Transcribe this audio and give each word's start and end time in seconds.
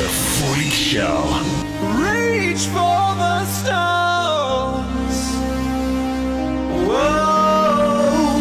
The 0.00 0.08
Freak 0.08 0.72
Show. 0.72 1.20
Reach 2.00 2.64
for 2.68 3.14
the 3.20 3.44
stars. 3.44 5.18
Whoa, 6.88 8.38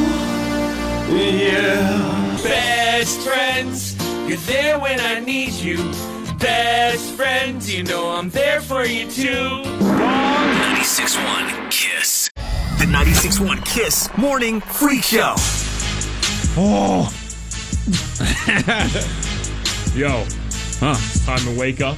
yeah. 1.14 2.40
Best 2.42 3.20
friends, 3.28 3.98
you're 4.26 4.38
there 4.38 4.80
when 4.80 5.02
I 5.02 5.20
need 5.20 5.52
you. 5.52 5.80
Best 6.38 7.16
friends, 7.16 7.70
you 7.70 7.84
know 7.84 8.08
I'm 8.08 8.30
there 8.30 8.62
for 8.62 8.86
you 8.86 9.12
too. 9.12 9.62
96.1 9.82 11.70
Kiss. 11.72 12.30
The 12.78 12.86
96.1 12.86 13.66
Kiss 13.66 14.08
Morning 14.18 14.62
Freak 14.62 15.04
Show. 15.04 15.36
Oh. 16.56 17.12
Yo. 19.94 20.26
Huh. 20.80 20.96
It's 20.98 21.26
time 21.26 21.40
to 21.40 21.60
wake 21.60 21.82
up. 21.82 21.98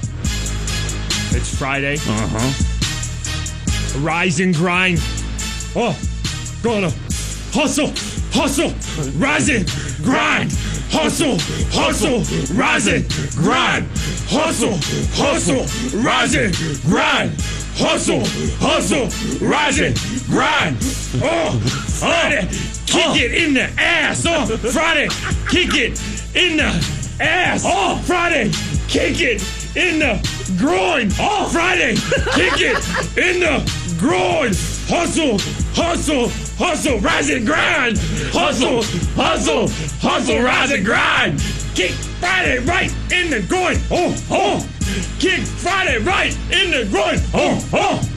It's 1.34 1.56
Friday. 1.56 1.96
Uh 1.96 2.28
huh. 2.32 4.00
Rise 4.00 4.40
and 4.40 4.56
grind. 4.56 5.00
Oh, 5.76 5.96
gonna 6.64 6.90
hustle, 7.54 7.94
hustle, 8.32 8.74
rise 9.20 9.50
and 9.50 9.68
grind. 10.04 10.52
Hustle, 10.90 11.38
hustle, 11.72 12.24
rise 12.58 12.88
and 12.88 13.08
grind. 13.36 13.88
Hustle, 14.28 14.78
hustle, 15.14 16.02
rise 16.02 16.34
and 16.34 16.56
grind. 16.82 17.32
Hustle, 17.76 18.24
hustle, 18.60 19.48
rise 19.48 19.80
and 19.80 19.96
grind. 20.26 20.78
Oh, 21.22 21.60
Friday, 22.00 22.48
kick 22.88 23.22
it 23.22 23.32
in 23.34 23.54
the 23.54 23.70
ass. 23.80 24.26
Oh, 24.28 24.46
Friday, 24.58 25.08
kick 25.50 25.76
it 25.76 26.02
in 26.36 26.58
the 26.58 27.02
ass. 27.22 27.64
Oh, 27.66 28.02
Friday, 28.06 28.52
kick 28.92 29.22
it 29.22 29.42
in 29.78 30.00
the 30.00 30.20
groin. 30.58 31.10
Oh, 31.18 31.48
Friday, 31.48 31.96
kick 32.36 32.60
it 32.60 32.78
in 33.18 33.40
the 33.40 33.64
groin. 33.98 34.52
Hustle, 34.92 35.40
hustle, 35.74 36.28
hustle, 36.58 37.00
rise 37.00 37.30
and 37.30 37.46
grind. 37.46 37.98
Hustle, 38.34 38.84
hustle, 39.16 39.70
hustle, 40.02 40.42
rise 40.42 40.72
and 40.72 40.86
grind. 40.86 41.40
Kick 41.74 41.92
Friday 42.20 42.60
right 42.60 42.92
in 43.14 43.30
the 43.30 43.42
groin. 43.48 43.78
Oh, 43.90 44.14
oh. 44.30 44.68
Kick 45.20 45.40
Friday 45.40 45.98
right 46.00 46.36
in 46.52 46.72
the 46.72 46.86
groin. 46.92 47.18
Oh, 47.34 47.66
oh. 47.72 48.10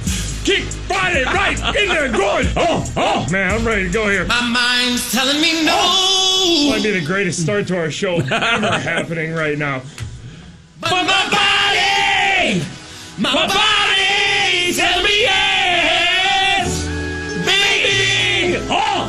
Kick 0.44 0.64
Friday 0.64 1.22
right 1.22 1.56
in 1.76 1.88
the 1.88 2.10
groin. 2.12 2.46
Oh, 2.56 2.84
oh. 2.96 3.26
Man, 3.30 3.54
I'm 3.54 3.64
ready 3.64 3.84
to 3.84 3.92
go 3.92 4.08
here. 4.08 4.26
My 4.26 4.42
mind's 4.42 5.12
telling 5.12 5.40
me 5.40 5.64
no. 5.64 6.70
Might 6.70 6.82
be 6.82 6.90
the 6.90 7.06
greatest 7.06 7.40
start 7.40 7.68
to 7.68 7.78
our 7.78 7.92
show 7.92 8.16
ever 8.16 8.30
happening 8.32 9.34
right 9.34 9.56
now. 9.56 9.80
But 10.90 11.04
my 11.06 11.24
body, 11.30 12.62
my 13.18 13.32
body 13.46 14.72
tell 14.74 15.02
me 15.02 15.22
yes, 15.22 16.86
baby. 17.44 18.58
Oh! 18.70 19.08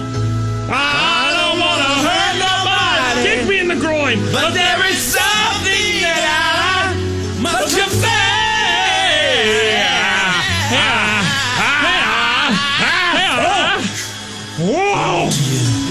I 0.71 1.31
don't 1.37 1.59
wanna 1.59 1.93
hurt 2.07 2.35
nobody, 2.47 3.21
Kick 3.27 3.47
me 3.49 3.59
in 3.59 3.67
the 3.67 3.75
groin. 3.75 4.17
but 4.31 4.53
there 4.53 4.81
is 4.89 4.97
something 4.97 6.01
that 6.01 6.23
I 6.23 7.41
must 7.41 7.75
confess. 7.77 8.15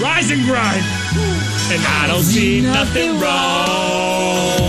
Rise 0.01 0.31
and 0.31 0.43
grind. 0.45 0.83
And 1.71 1.81
I 1.85 2.07
don't 2.07 2.23
see 2.23 2.61
nothing 2.61 3.19
wrong 3.19 4.64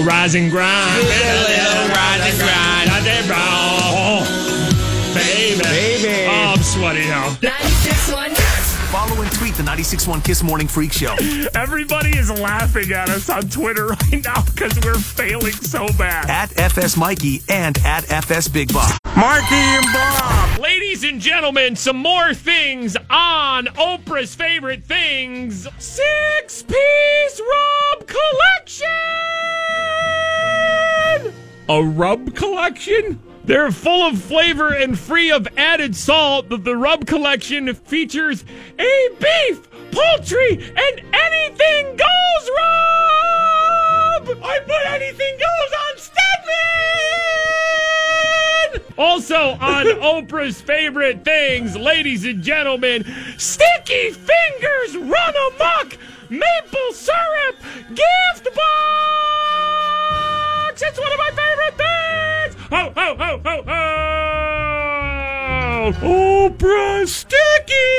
little 0.00 0.12
rise 0.12 0.34
and 0.34 0.50
grind. 0.50 0.96
With 0.96 1.06
a 1.06 1.40
little 1.48 1.94
rise 1.94 2.30
and 2.30 2.38
grind. 2.40 2.88
Nothing 2.88 3.30
wrong. 3.30 4.24
Baby. 5.14 5.62
Baby. 5.62 6.26
Oh, 6.28 6.54
I'm 6.56 6.62
sweaty 6.62 7.06
now. 7.06 7.28
96.1 7.40 8.36
Follow 8.90 9.22
and 9.22 9.30
tweet 9.32 9.54
the 9.54 9.62
96.1 9.62 10.24
Kiss 10.24 10.42
Morning 10.42 10.66
Freak 10.66 10.92
Show. 10.92 11.14
Everybody 11.54 12.10
is 12.16 12.28
laughing 12.28 12.90
at 12.90 13.08
us 13.08 13.30
on 13.30 13.42
Twitter 13.48 13.86
right 14.10 14.24
now 14.24 14.42
because 14.42 14.78
we're 14.84 14.94
failing 14.98 15.52
so 15.52 15.86
bad. 15.96 16.28
At 16.28 16.58
FS 16.58 16.96
Mikey 16.96 17.42
and 17.48 17.78
at 17.84 18.10
FS 18.10 18.48
Big 18.48 18.72
Bob. 18.72 18.98
Marky 19.16 19.54
and 19.54 19.86
Bob. 19.92 20.58
Ladies 20.58 21.04
and 21.04 21.20
gentlemen, 21.20 21.76
some 21.76 21.96
more 21.98 22.34
things 22.34 22.96
on 23.10 23.66
Oprah's 23.66 24.34
favorite 24.34 24.82
things. 24.84 25.68
Six 25.78 26.62
piece 26.62 27.40
rub 27.40 28.08
collection. 28.08 29.39
A 31.70 31.80
rub 31.84 32.34
collection? 32.34 33.20
They're 33.44 33.70
full 33.70 34.04
of 34.04 34.20
flavor 34.20 34.74
and 34.74 34.98
free 34.98 35.30
of 35.30 35.46
added 35.56 35.94
salt. 35.94 36.48
The, 36.48 36.56
the 36.56 36.76
rub 36.76 37.06
collection 37.06 37.72
features 37.74 38.44
a 38.76 39.08
beef, 39.20 39.70
poultry, 39.92 40.54
and 40.54 41.00
anything 41.14 41.94
goes 41.94 42.50
rub. 42.58 44.42
I 44.42 44.58
put 44.66 44.84
anything 44.88 45.38
goes 45.38 45.72
on 45.86 45.96
Stedman. 48.74 48.96
Also 48.98 49.50
on 49.60 49.86
Oprah's 50.26 50.60
favorite 50.60 51.24
things, 51.24 51.76
ladies 51.76 52.24
and 52.24 52.42
gentlemen, 52.42 53.04
sticky 53.38 54.10
fingers 54.10 54.96
run 54.96 55.34
amok, 55.54 55.96
maple 56.28 56.92
syrup 56.94 57.60
gift 57.90 58.56
box. 58.56 58.82
It's 60.82 60.98
one 60.98 61.12
of 61.12 61.18
my. 61.18 61.39
Ho 62.70 62.92
ho 62.94 63.16
ho 63.18 63.40
ho 63.44 63.62
ho! 63.66 63.82
Oprah 66.06 67.02
sticky. 67.04 67.90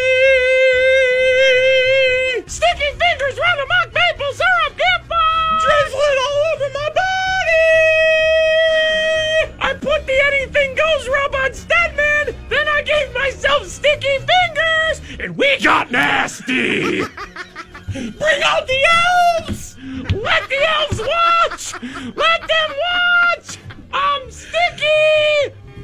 Sticky 2.48 2.92
fingers 3.02 3.36
Runamok, 3.36 3.92
maple 3.92 4.32
syrup 4.32 4.78
gift 4.78 5.10
box. 5.10 5.64
Drizzling 5.66 6.20
all 6.24 6.40
over 6.54 6.70
my 6.74 6.90
body. 6.96 7.68
I 9.60 9.74
put 9.74 10.06
the 10.08 10.18
anything 10.28 10.74
goes 10.76 11.06
rub 11.06 11.36
on 11.36 11.54
Stedman. 11.54 12.34
Then 12.48 12.66
I 12.66 12.82
gave 12.84 13.14
myself 13.14 13.68
sticky 13.68 14.20
fingers, 14.20 15.02
and 15.20 15.36
we 15.36 15.60
got 15.60 15.92
nasty. 15.92 17.04
Bring 17.92 18.42
out 18.46 18.68
the 18.68 18.86
elves! 19.42 19.76
Let 20.14 20.48
the 20.48 20.66
elves 20.80 21.02
watch! 21.02 21.74
Let 22.16 22.40
them 22.48 22.70
watch! 22.70 23.11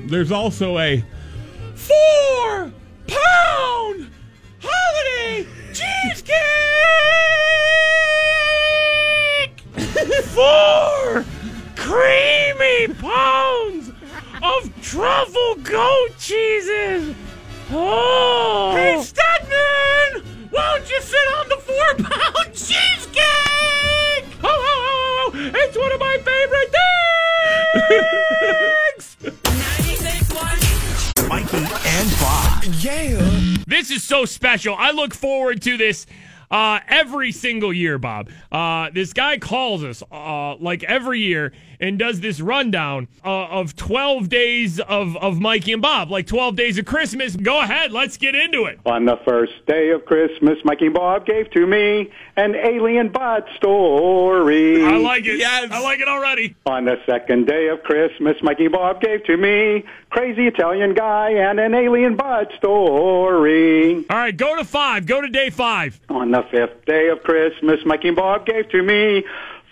There's 0.07 0.31
also 0.31 0.77
a 0.77 1.03
four 1.75 2.71
pound 3.07 4.09
holiday 4.61 5.45
cheesecake! 5.73 6.33
Four 10.27 11.25
creamy 11.75 12.87
pounds 12.93 13.91
of 14.41 14.71
truffle 14.81 15.55
goat 15.63 16.09
cheeses! 16.17 17.13
Oh! 17.71 18.71
Hey, 18.77 19.01
Stedman! 19.03 20.23
Why 20.51 20.77
don't 20.77 20.89
you 20.89 21.01
sit 21.01 21.27
on 21.37 21.49
the 21.49 21.57
four 21.57 21.95
pound 22.05 22.47
cheesecake? 22.53 24.23
Oh, 24.41 24.45
oh, 24.45 24.47
oh, 24.47 25.31
oh, 25.33 25.51
it's 25.53 25.77
one 25.77 25.91
of 25.91 25.99
my 25.99 26.17
favorite 26.23 26.71
things! 29.19 29.26
Bob. 32.87 33.65
This 33.67 33.91
is 33.91 34.01
so 34.01 34.23
special. 34.23 34.73
I 34.77 34.91
look 34.91 35.13
forward 35.13 35.61
to 35.63 35.75
this 35.75 36.05
uh, 36.49 36.79
every 36.87 37.33
single 37.33 37.73
year, 37.73 37.97
Bob. 37.97 38.29
Uh, 38.49 38.89
this 38.93 39.11
guy 39.11 39.37
calls 39.39 39.83
us 39.83 40.01
uh, 40.09 40.55
like 40.55 40.83
every 40.83 41.19
year 41.19 41.51
and 41.79 41.99
does 41.99 42.19
this 42.19 42.39
rundown 42.39 43.07
uh, 43.23 43.47
of 43.47 43.75
12 43.75 44.29
days 44.29 44.79
of, 44.79 45.15
of 45.17 45.39
Mikey 45.39 45.73
and 45.73 45.81
Bob, 45.81 46.09
like 46.09 46.27
12 46.27 46.55
days 46.55 46.77
of 46.77 46.85
Christmas. 46.85 47.35
Go 47.35 47.61
ahead, 47.61 47.91
let's 47.91 48.17
get 48.17 48.35
into 48.35 48.65
it. 48.65 48.79
On 48.85 49.05
the 49.05 49.17
first 49.25 49.65
day 49.65 49.91
of 49.91 50.05
Christmas, 50.05 50.57
Mikey 50.63 50.87
and 50.87 50.95
Bob 50.95 51.25
gave 51.25 51.49
to 51.51 51.65
me 51.67 52.11
an 52.35 52.55
alien 52.55 53.09
bot 53.09 53.47
story. 53.55 54.83
I 54.83 54.97
like 54.97 55.25
it. 55.25 55.37
Yes. 55.37 55.69
I 55.71 55.81
like 55.81 55.99
it 55.99 56.07
already. 56.07 56.55
On 56.65 56.85
the 56.85 56.97
second 57.05 57.47
day 57.47 57.67
of 57.67 57.83
Christmas, 57.83 58.37
Mikey 58.41 58.65
and 58.65 58.73
Bob 58.73 59.01
gave 59.01 59.23
to 59.25 59.37
me 59.37 59.83
crazy 60.09 60.47
Italian 60.47 60.93
guy 60.93 61.31
and 61.31 61.59
an 61.59 61.73
alien 61.73 62.15
bot 62.15 62.51
story. 62.57 64.05
All 64.09 64.17
right, 64.17 64.35
go 64.35 64.55
to 64.55 64.63
five. 64.63 65.05
Go 65.05 65.21
to 65.21 65.27
day 65.27 65.49
five. 65.49 65.99
On 66.09 66.31
the 66.31 66.43
fifth 66.49 66.85
day 66.85 67.09
of 67.09 67.23
Christmas, 67.23 67.79
Mikey 67.85 68.09
and 68.09 68.17
Bob 68.17 68.45
gave 68.45 68.69
to 68.69 68.81
me 68.81 69.23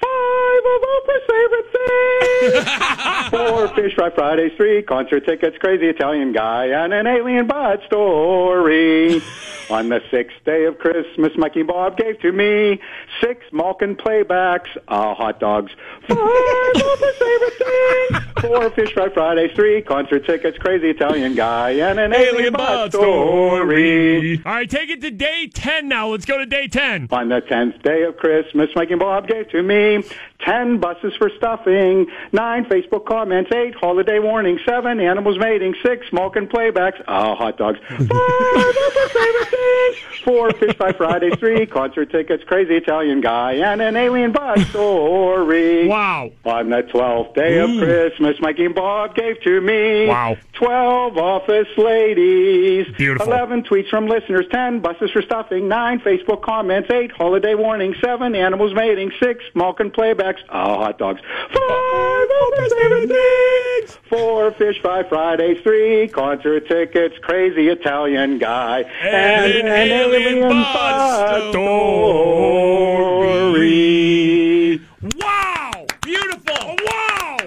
five 0.01 0.63
of 0.74 0.81
Oprah's 0.95 1.25
favorite 1.31 1.69
things. 1.75 3.30
Four 3.30 3.68
Fish 3.75 3.95
Fry 3.95 4.09
Fridays, 4.12 4.51
three 4.57 4.81
concert 4.83 5.25
tickets, 5.25 5.57
crazy 5.59 5.88
Italian 5.88 6.31
guy, 6.31 6.68
and 6.68 6.94
an 6.94 7.07
alien 7.07 7.47
butt 7.47 7.81
story. 7.88 9.21
On 9.69 9.89
the 9.89 10.00
sixth 10.12 10.38
day 10.45 10.65
of 10.65 10.77
Christmas, 10.77 11.31
Mikey 11.36 11.63
Bob 11.63 11.97
gave 11.97 12.19
to 12.19 12.31
me 12.31 12.80
six 13.25 13.45
Malkin 13.51 13.95
playbacks, 13.95 14.69
uh, 14.88 15.13
hot 15.13 15.39
dogs, 15.39 15.72
five 16.07 16.18
favorite 16.18 17.54
things. 17.57 18.22
Four 18.42 18.69
Fish 18.72 18.94
Fry 18.94 19.10
Fridays, 19.10 19.51
three 19.56 19.81
concert 19.81 20.25
tickets, 20.25 20.57
crazy 20.57 20.89
Italian 20.89 21.33
guy, 21.36 21.72
and 21.72 22.00
an 22.00 22.13
alien, 22.13 22.54
butt 22.54 22.92
story. 22.92 24.42
All 24.45 24.54
right, 24.54 24.69
take 24.69 24.89
it 24.89 25.01
to 25.01 25.10
day 25.10 25.50
10 25.51 25.88
now. 25.88 26.10
Let's 26.10 26.25
go 26.25 26.38
to 26.38 26.45
day 26.45 26.68
10. 26.68 27.07
On 27.12 27.30
the 27.30 27.42
tenth 27.42 27.81
day 27.81 28.04
of 28.04 28.18
Christmas, 28.18 28.69
Mike 28.75 28.92
and 28.92 29.00
Bob 29.00 29.27
gave 29.27 29.50
to 29.50 29.63
me 29.63 30.04
ten 30.39 30.80
buses 30.80 31.13
for 31.18 31.30
stuffing, 31.38 32.07
nine 32.31 32.66
Facebook 32.66 33.06
comments, 33.06 33.51
eight 33.54 33.74
holiday 33.75 34.19
warnings, 34.19 34.62
seven 34.66 35.00
animals 35.00 35.38
mating, 35.39 35.75
six 35.83 36.06
Malkin 36.12 36.48
playbacks, 36.48 37.01
oh, 37.07 37.36
hot 37.36 37.57
dogs, 37.57 37.80
five 37.89 38.00
of 38.00 39.12
favorite 39.12 39.48
things, 39.50 40.14
four 40.25 40.51
fish 40.51 40.75
by 40.77 40.92
Fridays, 40.92 41.36
three 41.39 41.66
concert 41.66 42.10
tickets, 42.12 42.44
crazy 42.44 42.75
Italian 42.75 43.22
guy, 43.22 43.54
and 43.54 43.81
an 43.81 43.95
alien 43.95 44.31
bus 44.33 44.68
story. 44.69 45.88
Wow. 45.88 46.31
On 46.44 46.69
the 46.69 46.81
twelfth 46.81 47.36
day 47.36 47.60
of 47.60 47.69
mm. 47.69 47.80
Christmas, 47.80 48.39
Mikey 48.42 48.66
and 48.66 48.75
Bob 48.75 49.16
gave 49.16 49.39
to 49.44 49.62
me 49.62 50.07
Wow. 50.07 50.36
twelve 50.54 51.18
office 51.18 51.68
ladies, 51.77 52.88
Beautiful. 52.98 53.31
eleven 53.31 53.63
tweets 53.63 53.89
from 53.89 54.07
listeners, 54.07 54.45
ten 54.51 54.80
buses 54.80 55.12
for 55.12 55.22
stuffing, 55.22 55.68
nine 55.68 56.00
Facebook 56.00 56.42
comments, 56.42 56.89
eight 56.92 57.12
holiday 57.12 57.56
warnings, 57.56 57.95
seven 58.04 58.36
animals 58.36 58.74
mating, 58.74 59.12
six 59.22 59.44
Malkin 59.54 59.92
playbacks, 59.92 60.39
oh, 60.50 60.75
hot 60.75 60.98
dogs, 60.98 61.22
five 61.54 61.60
office 61.62 62.74
favorite 62.74 63.10
things, 63.10 64.00
four 64.10 64.51
fish 64.54 64.81
fry 64.81 65.04
Fridays, 65.04 65.62
three 65.62 66.07
concert 66.07 66.68
tickets, 66.68 67.16
crazy 67.22 67.68
Italian 67.68 68.39
guy, 68.39 68.81
and, 68.81 69.51
an 69.51 69.68
an 69.68 69.92
alien 69.92 70.14
alien 70.15 70.47
bus 70.47 70.62
bus 70.63 71.50
story. 71.50 72.00
Wow. 75.19 75.85
Beautiful. 76.01 76.75
Wow. 76.85 77.38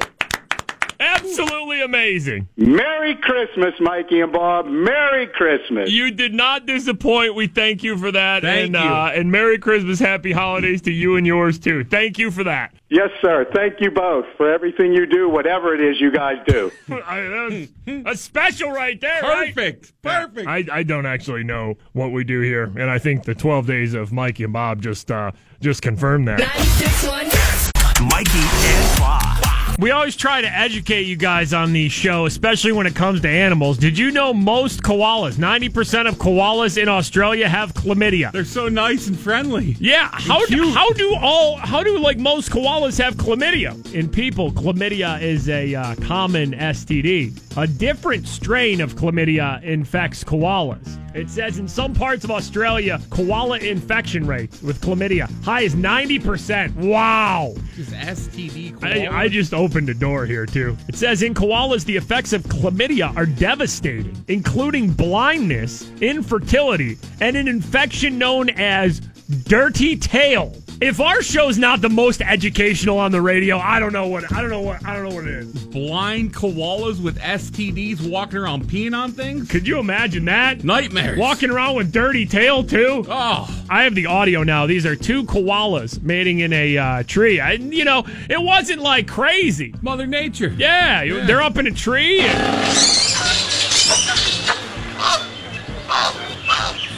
Absolutely 1.01 1.83
amazing. 1.83 2.49
Merry 2.57 3.15
Christmas, 3.17 3.75
Mikey 3.81 4.21
and 4.21 4.33
Bob. 4.33 4.67
Merry 4.67 5.27
Christmas. 5.29 5.91
You 5.91 6.11
did 6.11 6.35
not 6.35 6.67
disappoint. 6.67 7.35
We 7.35 7.47
thank 7.47 7.83
you 7.83 7.97
for 7.97 8.11
that. 8.11 8.43
Thank 8.43 8.67
and, 8.67 8.75
you. 8.75 8.81
Uh, 8.81 9.13
and 9.15 9.31
Merry 9.31 9.59
Christmas, 9.59 9.99
Happy 9.99 10.33
Holidays 10.33 10.83
to 10.83 10.93
you 10.93 11.17
and 11.17 11.27
yours 11.27 11.59
too. 11.59 11.85
Thank 11.85 12.19
you 12.19 12.31
for 12.31 12.45
that. 12.45 12.75
Yes, 12.91 13.11
sir. 13.21 13.47
Thank 13.55 13.81
you 13.81 13.91
both 13.91 14.25
for 14.37 14.53
everything 14.53 14.93
you 14.93 15.07
do, 15.07 15.29
whatever 15.29 15.75
it 15.75 15.81
is 15.81 16.01
you 16.01 16.11
guys 16.11 16.37
do. 16.47 16.73
I- 16.91 17.69
that's, 17.87 18.03
that's 18.05 18.21
special 18.21 18.71
right 18.71 19.01
there. 19.01 19.23
right? 19.23 19.55
Perfect. 19.55 19.93
Perfect. 20.03 20.49
I, 20.49 20.65
I 20.73 20.83
don't 20.83 21.07
actually 21.07 21.45
know 21.45 21.77
what 21.93 22.13
we 22.13 22.25
do 22.25 22.41
here, 22.41 22.65
and 22.65 22.91
I 22.91 22.99
think 22.99 23.25
the 23.25 23.35
12 23.35 23.67
days 23.67 23.95
of 23.95 24.13
Mikey 24.13 24.45
and 24.45 24.53
Bob 24.53 24.83
just 24.83 25.11
uh, 25.11 25.33
just 25.61 25.83
confirmed 25.83 26.29
that. 26.29 26.41
96.1. 26.41 28.11
Mikey 28.11 28.39
and 28.39 28.99
Bob. 28.99 29.48
We 29.79 29.91
always 29.93 30.17
try 30.17 30.41
to 30.41 30.49
educate 30.49 31.03
you 31.07 31.17
guys 31.17 31.53
on 31.53 31.73
the 31.73 31.89
show, 31.89 32.27
especially 32.27 32.73
when 32.73 32.87
it 32.87 32.95
comes 32.95 33.21
to 33.21 33.29
animals. 33.29 33.79
Did 33.79 33.97
you 33.97 34.11
know 34.11 34.35
most 34.35 34.83
koalas, 34.83 35.35
90% 35.35 36.09
of 36.09 36.17
koalas 36.17 36.81
in 36.81 36.89
Australia 36.89 37.49
have 37.49 37.75
chlamydia? 37.75 38.33
They're 38.33 38.45
so 38.45 38.69
nice 38.69 39.07
and 39.07 39.19
friendly. 39.19 39.77
Yeah, 39.79 40.09
how 40.13 40.45
do, 40.47 40.71
how 40.71 40.91
do 40.91 41.15
all 41.21 41.57
how 41.57 41.83
do 41.83 41.99
like 41.99 42.19
most 42.19 42.51
koalas 42.51 42.99
have 43.03 43.15
chlamydia? 43.17 43.95
In 43.95 44.09
people, 44.09 44.51
chlamydia 44.53 45.23
is 45.23 45.49
a 45.49 45.75
uh, 45.75 45.95
common 45.97 46.53
STD. 46.53 47.57
A 47.57 47.67
different 47.67 48.29
strain 48.29 48.81
of 48.81 48.95
chlamydia 48.95 49.63
infects 49.63 50.25
koalas. 50.25 50.99
It 51.15 51.31
says 51.31 51.59
in 51.59 51.67
some 51.67 51.95
parts 51.95 52.23
of 52.23 52.31
Australia, 52.31 53.01
koala 53.11 53.59
infection 53.59 54.27
rates 54.27 54.63
with 54.63 54.81
chlamydia 54.81 55.29
high 55.43 55.65
as 55.65 55.75
90%. 55.75 56.75
Wow. 56.77 57.55
Just 57.75 57.91
STD. 57.91 58.85
I, 58.85 59.23
I 59.23 59.29
just 59.29 59.53
opened 59.59 59.89
a 59.89 59.95
door 59.95 60.25
here 60.25 60.47
too. 60.47 60.77
It 60.89 60.95
says 60.95 61.23
in 61.23 61.35
koalas, 61.35 61.85
the 61.85 61.97
effects 61.97 62.33
of 62.33 62.45
chlamydia 62.45 63.15
are 63.17 63.27
devastating, 63.27 64.25
including 64.29 64.93
blindness, 64.93 65.91
infertility, 66.01 66.97
and 67.21 67.37
an 67.37 67.49
infection 67.49 68.19
known 68.19 68.51
as 68.51 69.01
dirty 69.45 69.97
tail. 69.97 70.55
If 70.81 71.01
our 71.01 71.23
show's 71.23 71.59
not 71.59 71.81
the 71.81 71.89
most 71.89 72.23
educational 72.23 72.99
on 72.99 73.11
the 73.11 73.21
radio, 73.21 73.59
I 73.59 73.81
don't 73.81 73.93
know 73.93 74.07
what 74.07 74.33
I 74.33 74.41
don't 74.41 74.51
know 74.51 74.61
what 74.61 74.87
I 74.87 74.95
don't 74.95 75.09
know 75.09 75.15
what 75.15 75.25
it 75.27 75.35
is. 75.35 75.53
blind 75.65 76.33
koalas 76.33 77.03
with 77.03 77.19
STDs 77.19 78.09
walking 78.09 78.39
around 78.39 78.65
peeing 78.67 78.97
on 78.97 79.11
things. 79.11 79.51
Could 79.51 79.67
you 79.67 79.81
imagine 79.81 80.25
that? 80.27 80.63
Nightmares. 80.63 81.19
Walking 81.19 81.51
around 81.51 81.75
with 81.75 81.91
dirty 81.93 82.27
tail 82.27 82.63
too. 82.63 83.05
Oh, 83.09 83.65
I 83.69 83.83
have 83.83 83.97
the 83.97 84.07
audio 84.07 84.45
now. 84.45 84.67
These 84.67 84.87
are 84.87 84.95
two 84.95 85.25
koalas 85.25 86.01
mating 86.01 86.39
in 86.41 86.53
a 86.53 86.79
uh, 86.79 87.03
tree. 87.03 87.41
I, 87.41 87.53
you 87.55 87.85
know, 87.85 88.05
it 88.31 88.41
wasn't 88.41 88.81
like 88.81 89.09
crazy. 89.09 89.75
Mother 89.83 90.07
Nature. 90.07 90.55
Yeah, 90.57 91.03
you- 91.03 91.27
they're 91.27 91.43
up 91.43 91.57
in 91.59 91.67
a 91.67 91.73
tree. 91.73 92.21
and- 92.21 92.69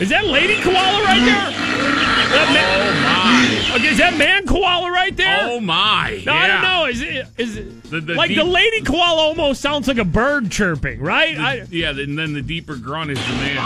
Is 0.01 0.09
that 0.11 0.25
lady 0.27 0.61
koala 0.63 1.03
right 1.03 1.25
there? 1.25 1.70
That 2.31 2.49
ma- 2.53 3.75
oh, 3.75 3.77
Okay, 3.77 3.89
is 3.89 3.99
that 3.99 4.17
man 4.17 4.47
koala 4.47 4.91
right 4.91 5.17
there? 5.17 5.39
Oh 5.43 5.61
my. 5.61 6.23
no, 6.27 6.33
I 6.33 6.47
don't 6.49 6.63
know. 6.63 6.87
Is 6.87 7.01
it? 7.03 7.27
Is 7.39 7.57
it 7.57 7.83
The- 7.91 8.01
the 8.01 8.15
like 8.15 8.29
deep- 8.29 8.39
the 8.39 8.45
lady 8.45 8.81
koala 8.83 9.21
almost 9.23 9.61
sounds 9.61 9.87
like 9.89 9.99
a 9.99 10.05
bird 10.05 10.51
chirping, 10.51 11.01
right? 11.01 11.39
I, 11.39 11.63
Yeah, 11.71 11.91
and 11.91 12.19
then 12.19 12.33
the 12.35 12.43
deeper 12.43 12.77
grunt 12.77 13.11
is 13.13 13.19
the 13.19 13.33
man. 13.35 13.57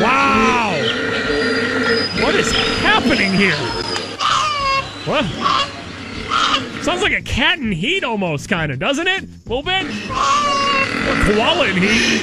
wow. 0.00 0.70
What 2.22 2.34
is 2.34 2.50
happening 2.80 3.32
here? 3.34 3.56
What? 5.06 5.24
Sounds 6.82 7.02
like 7.02 7.12
a 7.12 7.22
cat 7.22 7.58
in 7.58 7.72
heat 7.72 8.04
almost, 8.04 8.48
kind 8.48 8.70
of, 8.72 8.78
doesn't 8.78 9.06
it? 9.06 9.24
A 9.24 9.48
little 9.48 9.62
bit? 9.62 9.84
Or 9.84 11.16
koala 11.34 11.68
in 11.68 11.76
heat. 11.76 12.22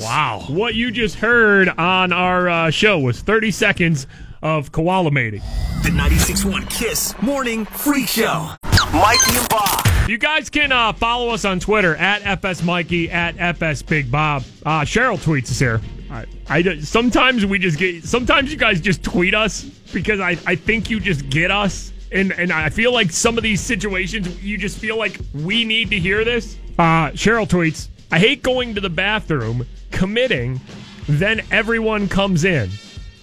There. 0.00 0.08
Wow. 0.08 0.44
What 0.48 0.74
you 0.74 0.90
just 0.90 1.16
heard 1.16 1.68
on 1.68 2.12
our 2.12 2.48
uh, 2.48 2.70
show 2.70 2.98
was 2.98 3.20
30 3.20 3.50
seconds 3.50 4.06
of 4.42 4.72
koala 4.72 5.10
mating. 5.10 5.40
The 5.82 5.90
96.1 5.90 6.68
Kiss 6.70 7.14
Morning 7.22 7.64
Freak 7.64 8.08
Show. 8.08 8.50
Mikey 8.92 9.36
and 9.36 9.48
Bob. 9.48 9.86
You 10.08 10.18
guys 10.18 10.50
can 10.50 10.72
uh, 10.72 10.92
follow 10.92 11.30
us 11.30 11.44
on 11.44 11.60
Twitter 11.60 11.96
at 11.96 12.26
FS 12.26 12.62
Mikey 12.62 13.10
at 13.10 13.38
FS 13.38 13.82
Big 13.82 14.10
Bob. 14.10 14.42
Uh, 14.66 14.80
Cheryl 14.82 15.18
tweets 15.18 15.50
us 15.50 15.58
here. 15.58 15.80
I, 16.10 16.26
I 16.48 16.78
sometimes 16.80 17.46
we 17.46 17.58
just 17.58 17.78
get 17.78 18.04
sometimes 18.04 18.50
you 18.50 18.58
guys 18.58 18.80
just 18.80 19.02
tweet 19.02 19.34
us 19.34 19.62
because 19.92 20.20
I, 20.20 20.36
I 20.46 20.56
think 20.56 20.90
you 20.90 21.00
just 21.00 21.30
get 21.30 21.50
us 21.50 21.92
and 22.10 22.32
and 22.32 22.52
I 22.52 22.68
feel 22.68 22.92
like 22.92 23.10
some 23.10 23.38
of 23.38 23.42
these 23.42 23.60
situations 23.60 24.42
you 24.42 24.58
just 24.58 24.78
feel 24.78 24.98
like 24.98 25.18
we 25.32 25.64
need 25.64 25.90
to 25.90 25.98
hear 25.98 26.24
this. 26.24 26.58
Uh, 26.78 27.10
Cheryl 27.10 27.46
tweets, 27.46 27.88
I 28.12 28.18
hate 28.18 28.42
going 28.42 28.74
to 28.74 28.80
the 28.82 28.90
bathroom, 28.90 29.66
committing, 29.90 30.60
then 31.08 31.40
everyone 31.50 32.08
comes 32.08 32.44
in. 32.44 32.68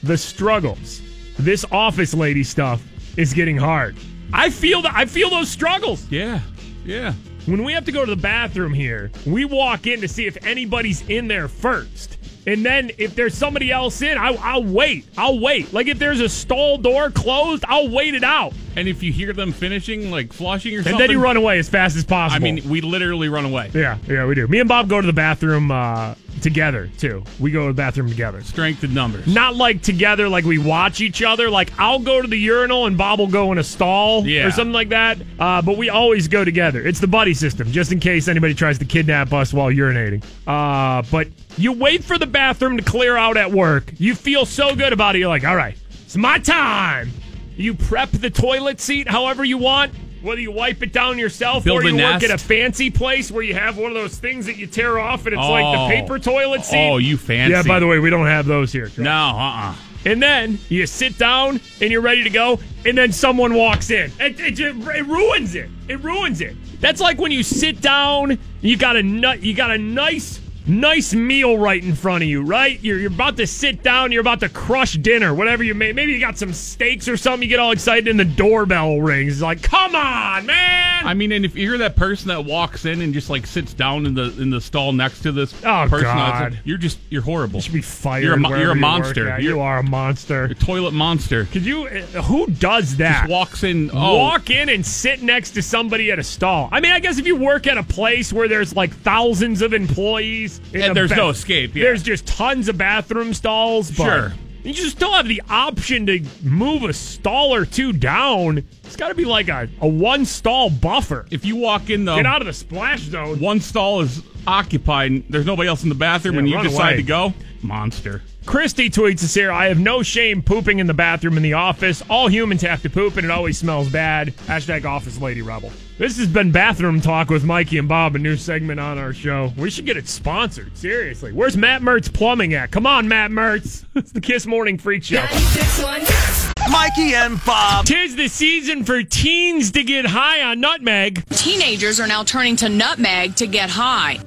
The 0.01 0.17
struggles. 0.17 1.03
This 1.38 1.63
office 1.72 2.15
lady 2.15 2.43
stuff 2.43 2.81
is 3.15 3.31
getting 3.31 3.55
hard. 3.55 3.98
I 4.34 4.50
feel 4.50 4.81
that 4.81 4.96
I 4.96 5.05
feel 5.05 5.29
those 5.29 5.50
struggles. 5.50 6.10
Yeah. 6.10 6.41
Yeah. 6.84 7.13
When 7.46 7.63
we 7.63 7.74
have 7.74 7.86
to 7.86 7.91
go 7.91 8.03
to 8.03 8.10
the 8.15 8.19
bathroom 8.19 8.74
here, 8.74 9.12
we 9.27 9.46
walk 9.46 9.86
in 9.86 10.01
to 10.01 10.08
see 10.08 10.25
if 10.25 10.43
anybody's 10.43 11.08
in 11.08 11.27
there 11.27 11.48
first. 11.48 12.17
And 12.50 12.65
then 12.65 12.89
if 12.98 13.13
there's 13.15 13.36
somebody 13.36 13.72
else 13.72 14.01
in, 14.01 14.18
I, 14.18 14.29
I'll 14.34 14.63
wait. 14.63 15.06
I'll 15.18 15.39
wait. 15.39 15.72
Like 15.72 15.86
if 15.88 16.00
there's 16.00 16.20
a 16.20 16.27
stall 16.27 16.77
door 16.79 17.12
closed, 17.12 17.63
I'll 17.68 17.89
wait 17.89 18.15
it 18.15 18.24
out. 18.24 18.53
And 18.75 18.88
if 18.88 19.03
you 19.03 19.12
hear 19.12 19.34
them 19.34 19.51
finishing, 19.51 20.10
like 20.10 20.34
flushing 20.34 20.74
or 20.74 20.77
And 20.77 20.86
something, 20.86 21.00
then 21.00 21.12
you 21.12 21.22
run 21.22 21.38
away 21.38 21.60
as 21.60 21.70
fast 21.70 21.96
as 21.96 22.06
possible. 22.06 22.36
I 22.36 22.51
mean, 22.51 22.68
we 22.68 22.82
literally 22.82 23.29
run 23.29 23.46
away. 23.46 23.70
yeah, 23.74 24.00
yeah, 24.08 24.25
we 24.25 24.34
do. 24.34 24.48
Me 24.48 24.60
and 24.60 24.68
Bob 24.68 24.89
go 24.89 25.00
to 25.00 25.06
the 25.06 25.13
bathroom 25.13 25.70
uh, 25.70 26.15
together 26.41 26.89
too. 26.98 27.24
We 27.39 27.51
go 27.51 27.67
to 27.67 27.74
the 27.74 27.77
bathroom 27.77 28.10
together. 28.10 28.41
Strength 28.43 28.84
in 28.84 28.93
numbers. 28.93 29.27
Not 29.27 29.55
like 29.55 29.81
together, 29.81 30.27
like 30.29 30.46
we 30.46 30.58
watch 30.58 31.01
each 31.01 31.22
other. 31.24 31.50
Like 31.50 31.72
I'll 31.79 32.00
go 32.00 32.22
to 32.22 32.27
the 32.27 32.38
urinal 32.38 32.86
and 32.86 32.98
Bob 32.98 33.19
will 33.19 33.27
go 33.27 33.51
in 33.51 33.58
a 33.58 33.63
stall 33.63 34.25
Yeah. 34.25 34.48
or 34.48 34.51
something 34.51 34.74
like 34.74 34.89
that. 34.89 35.17
Uh, 35.39 35.62
but 35.62 35.77
we 35.77 35.89
always 35.89 36.27
go 36.27 36.43
together. 36.46 36.86
It's 36.86 37.00
the 37.00 37.08
buddy 37.08 37.34
system, 37.34 37.72
just 37.72 37.91
in 37.91 38.00
case 38.00 38.27
anybody 38.27 38.53
tries 38.53 38.77
to 38.79 38.86
kidnap 38.86 39.34
us 39.34 39.53
while 39.53 39.69
urinating. 39.69 40.24
Uh, 40.48 41.03
but 41.12 41.27
you 41.58 41.72
wait 41.74 42.03
for 42.03 42.17
the 42.17 42.27
bathroom 42.27 42.77
to 42.77 42.84
clear 42.84 43.17
out 43.17 43.38
at 43.38 43.51
work. 43.51 43.93
You 43.98 44.15
feel 44.15 44.46
so 44.46 44.75
good 44.75 44.93
about 44.93 45.15
it. 45.15 45.19
You're 45.19 45.27
like, 45.29 45.43
all 45.46 45.55
right, 45.55 45.77
it's 46.05 46.15
my 46.17 46.39
time. 46.39 47.12
You 47.55 47.74
prep 47.74 48.10
the 48.12 48.29
toilet 48.29 48.79
seat 48.79 49.08
however 49.10 49.43
you 49.43 49.58
want. 49.58 49.93
Whether 50.22 50.42
you 50.42 50.52
wipe 50.52 50.84
it 50.84 50.92
down 50.94 51.18
yourself 51.18 51.64
Build 51.64 51.84
or 51.84 51.88
you 51.90 51.96
work 51.96 52.24
at 52.24 52.32
a 52.32 52.38
fancy 52.38 52.90
place 52.92 53.32
where 53.32 53.44
you 53.44 53.54
have 53.54 53.78
one 53.78 53.92
of 53.92 53.96
those 53.96 54.18
things 54.18 54.46
that 54.48 54.58
you 54.58 54.68
tear 54.68 55.00
off 55.00 55.26
and 55.26 55.34
it's 55.34 55.40
like 55.42 55.64
Oh. 55.66 55.88
the 55.88 55.96
paper 55.96 56.20
toilet 56.20 56.66
seat. 56.66 56.78
Oh, 56.78 56.98
you 56.98 57.18
fancy. 57.18 57.54
Yeah, 57.54 57.64
by 57.64 57.80
the 57.80 57.88
way, 57.88 58.00
we 58.00 58.10
don't 58.10 58.26
have 58.28 58.46
those 58.46 58.72
here. 58.72 58.92
No, 58.98 59.12
uh 59.12 59.34
uh 59.72 59.76
And 60.06 60.22
then 60.22 60.60
you 60.70 60.86
sit 60.88 61.18
down 61.18 61.60
and 61.82 61.92
you're 61.92 62.02
ready 62.02 62.24
to 62.24 62.30
go, 62.30 62.60
and 62.86 62.98
then 62.98 63.12
someone 63.12 63.54
walks 63.54 63.90
in. 63.92 64.12
It, 64.20 64.40
it, 64.40 64.52
just- 64.52 64.88
it 64.88 65.06
ruins 65.08 65.56
it. 65.56 65.70
It 65.88 66.02
ruins 66.02 66.40
it. 66.42 66.56
That's 66.80 67.02
like 67.02 67.20
when 67.20 67.32
you 67.32 67.44
sit 67.44 67.82
down, 67.82 68.38
you 68.62 68.78
got 68.78 68.96
a 68.96 69.04
nut, 69.04 69.42
you 69.44 69.54
got 69.54 69.72
a 69.72 69.78
nice, 69.78 70.40
nice 70.70 71.14
meal 71.14 71.58
right 71.58 71.84
in 71.84 71.96
front 71.96 72.24
of 72.24 72.30
you, 72.30 72.42
right? 72.44 72.82
You're, 72.84 73.00
you're 73.00 73.12
about 73.12 73.38
to 73.38 73.48
sit 73.48 73.84
down, 73.84 74.12
you're 74.12 74.22
about 74.22 74.40
to 74.42 74.50
crush 74.50 74.94
dinner, 74.94 75.34
whatever 75.34 75.64
you 75.64 75.74
made. 75.74 75.96
Maybe 75.96 76.12
you 76.14 76.20
got 76.20 76.38
some 76.38 76.54
steaks 76.54 77.08
or 77.08 77.18
something. 77.18 77.44
You 77.44 77.50
get 77.50 77.60
all 77.60 77.72
excited, 77.72 78.08
and 78.08 78.20
the 78.20 78.26
doorbell 78.26 79.00
rings. 79.02 79.34
It's 79.34 79.42
like, 79.42 79.62
come 79.64 79.96
on, 79.96 80.46
man. 80.46 81.06
I 81.06 81.14
mean, 81.14 81.32
and 81.32 81.46
if 81.46 81.56
you're 81.56 81.78
that 81.80 81.96
person 81.96 82.28
that 82.28 82.44
walks 82.46 82.86
in 82.86 83.02
and 83.02 83.14
just 83.14 83.30
like 83.30 83.48
sits 83.48 83.74
down 83.74 84.06
in 84.06 84.14
the 84.14 84.24
in 84.42 84.50
the 84.50 84.60
stall 84.62 84.92
next 84.92 85.22
to 85.22 85.32
this 85.32 85.54
Oh, 85.66 85.88
person, 85.90 86.04
God. 86.06 86.60
you're 86.66 86.78
just 86.78 87.00
you're 87.10 87.22
horrible. 87.22 87.56
You 87.58 87.62
should 87.62 87.74
be 87.74 87.82
fired. 87.82 88.24
You're 88.24 88.34
a, 88.34 88.38
mo- 88.38 88.56
you're 88.56 88.72
a 88.72 88.76
monster. 88.76 89.24
You're 89.40 89.40
You 89.40 89.60
are 89.62 89.80
a 89.80 89.84
monster. 89.84 90.44
a 90.46 90.54
toilet 90.56 90.92
monster. 90.94 91.46
Could 91.46 91.66
you? 91.66 91.86
uh, 91.88 92.02
Who 92.24 92.48
does 92.48 92.98
that? 92.98 93.22
Just 93.22 93.30
walks 93.32 93.64
in. 93.64 93.90
Oh, 93.94 94.18
Walk 94.18 94.50
in 94.50 94.68
and 94.70 94.86
sit 94.86 95.24
next 95.24 95.52
to 95.52 95.62
somebody 95.62 96.12
at 96.12 96.20
a 96.20 96.24
stall. 96.24 96.68
I 96.72 96.82
mean, 96.82 96.92
I 96.92 97.00
guess 97.00 97.18
if 97.18 97.26
you 97.26 97.38
work 97.38 97.66
at 97.68 97.78
a 97.78 97.84
place 97.84 98.34
where 98.34 98.48
there's 98.50 98.76
like 98.76 98.92
thousands 98.94 99.62
of 99.62 99.74
employees, 99.74 100.59
And 100.74 100.96
there's 100.96 101.12
no 101.12 101.30
escape, 101.30 101.75
yeah. 101.75 101.84
There's 101.84 102.04
just 102.04 102.25
tons 102.28 102.68
of 102.70 102.78
bathroom 102.78 103.34
stalls. 103.34 103.89
But 103.92 104.04
Sure. 104.04 104.34
You 104.63 104.74
just 104.74 104.98
still 104.98 105.13
have 105.13 105.28
the 105.28 105.42
option 105.50 106.06
to 106.08 106.22
move 106.44 106.84
a 106.84 106.92
stall 106.94 107.56
or 107.56 107.66
two 107.66 107.94
down. 107.94 108.58
It's 108.84 108.98
got 108.98 109.08
to 109.08 109.16
be 109.16 109.24
like 109.24 109.48
a, 109.48 109.70
a 109.80 109.88
one 109.88 110.25
stall 110.25 110.70
buffer. 110.70 111.25
if 111.32 111.46
you 111.46 111.56
walk 111.56 111.89
in 111.89 112.04
though, 112.06 112.18
Get 112.18 112.25
out 112.25 112.42
of 112.42 112.46
the 112.48 112.54
splash 112.54 113.00
zone. 113.04 113.39
one 113.39 113.62
stall 113.62 114.01
is 114.01 114.22
occupied. 114.46 115.12
and 115.12 115.24
There's 115.30 115.46
nobody 115.46 115.70
else 115.70 115.84
in 115.84 115.89
the 115.89 115.96
bathroom, 115.96 116.36
Yeah, 116.36 116.39
and 116.39 116.50
you 116.50 116.56
run 116.56 116.66
decide 116.66 116.88
away. 116.89 116.96
to 116.98 117.04
go. 117.04 117.34
Monster. 117.62 118.22
Christy 118.46 118.89
tweets 118.89 119.24
us 119.24 119.34
here. 119.34 119.51
I 119.51 119.68
have 119.68 119.80
no 119.80 120.04
shame 120.04 120.42
pooping 120.42 120.80
in 120.80 120.88
the 120.88 120.94
bathroom 120.94 121.38
in 121.38 121.44
the 121.44 121.54
office. 121.54 122.04
All 122.10 122.28
humans 122.28 122.62
have 122.63 122.82
to 122.82 122.89
poop, 122.89 123.16
and 123.16 123.25
it 123.25 123.32
always 123.32 123.58
smells 123.58 123.89
bad. 123.89 124.36
Hashtag 124.48 124.86
Office 124.86 125.20
Lady 125.22 125.42
Rebel. 125.42 125.72
This 126.00 126.18
has 126.18 126.27
been 126.27 126.50
Bathroom 126.53 127.01
Talk 127.01 127.29
with 127.29 127.44
Mikey 127.44 127.77
and 127.77 127.89
Bob, 127.89 128.15
a 128.15 128.20
new 128.20 128.38
segment 128.38 128.79
on 128.79 128.98
our 128.98 129.12
show. 129.12 129.51
We 129.58 129.70
should 129.70 129.86
get 129.86 129.98
it 129.98 130.08
sponsored. 130.08 130.77
Seriously. 130.77 131.34
Where's 131.34 131.58
Matt 131.58 131.82
Mertz 131.82 132.12
Plumbing 132.12 132.53
at? 132.53 132.72
Come 132.72 132.88
on, 132.88 133.06
Matt 133.10 133.32
Mertz. 133.32 133.84
It's 133.96 134.13
the 134.13 134.22
Kiss 134.22 134.46
Morning 134.46 134.77
Freak 134.77 135.03
Show. 135.03 135.18
96.1 135.18 136.72
Mikey 136.72 137.15
and 137.15 137.44
Bob. 137.44 137.86
Tis 137.86 138.15
the 138.15 138.29
season 138.29 138.86
for 138.86 139.03
teens 139.03 139.72
to 139.72 139.84
get 139.84 140.06
high 140.06 140.41
on 140.41 140.62
nutmeg. 140.62 141.25
Teenagers 141.32 142.00
are 142.00 142.08
now 142.08 142.24
turning 142.24 142.56
to 142.56 142.70
nutmeg 142.70 143.36
to 143.36 143.46
get 143.46 143.70
high. 143.70 144.20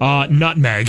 Uh, 0.00 0.28
nutmeg. 0.30 0.88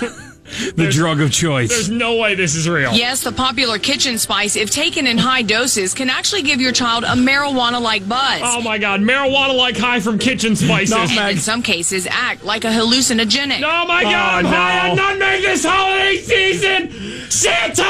The 0.74 0.88
drug 0.90 1.20
of 1.20 1.30
choice. 1.32 1.68
There's 1.70 1.90
no 1.90 2.16
way 2.16 2.34
this 2.34 2.54
is 2.54 2.68
real. 2.68 2.92
Yes, 2.94 3.22
the 3.22 3.32
popular 3.32 3.78
kitchen 3.78 4.18
spice, 4.18 4.56
if 4.56 4.70
taken 4.70 5.06
in 5.06 5.18
high 5.18 5.42
doses, 5.42 5.94
can 5.94 6.10
actually 6.10 6.42
give 6.42 6.60
your 6.60 6.72
child 6.72 7.04
a 7.04 7.08
marijuana 7.08 7.80
like 7.80 8.08
buzz. 8.08 8.40
Oh 8.42 8.60
my 8.62 8.78
god, 8.78 9.00
marijuana 9.00 9.56
like 9.56 9.76
high 9.76 10.00
from 10.00 10.18
kitchen 10.18 10.56
spices. 10.56 10.92
and 10.94 11.30
in 11.30 11.38
some 11.38 11.62
cases, 11.62 12.06
act 12.10 12.44
like 12.44 12.64
a 12.64 12.68
hallucinogenic. 12.68 13.58
Oh 13.64 13.86
my 13.86 14.02
god, 14.02 14.44
Oh, 14.44 14.48
I'm 14.48 14.54
high 14.54 14.86
no. 14.86 14.90
on 14.90 14.96
nutmeg 15.18 15.42
this 15.42 15.64
holiday 15.64 16.16
season! 16.16 17.30
Santa! 17.30 17.82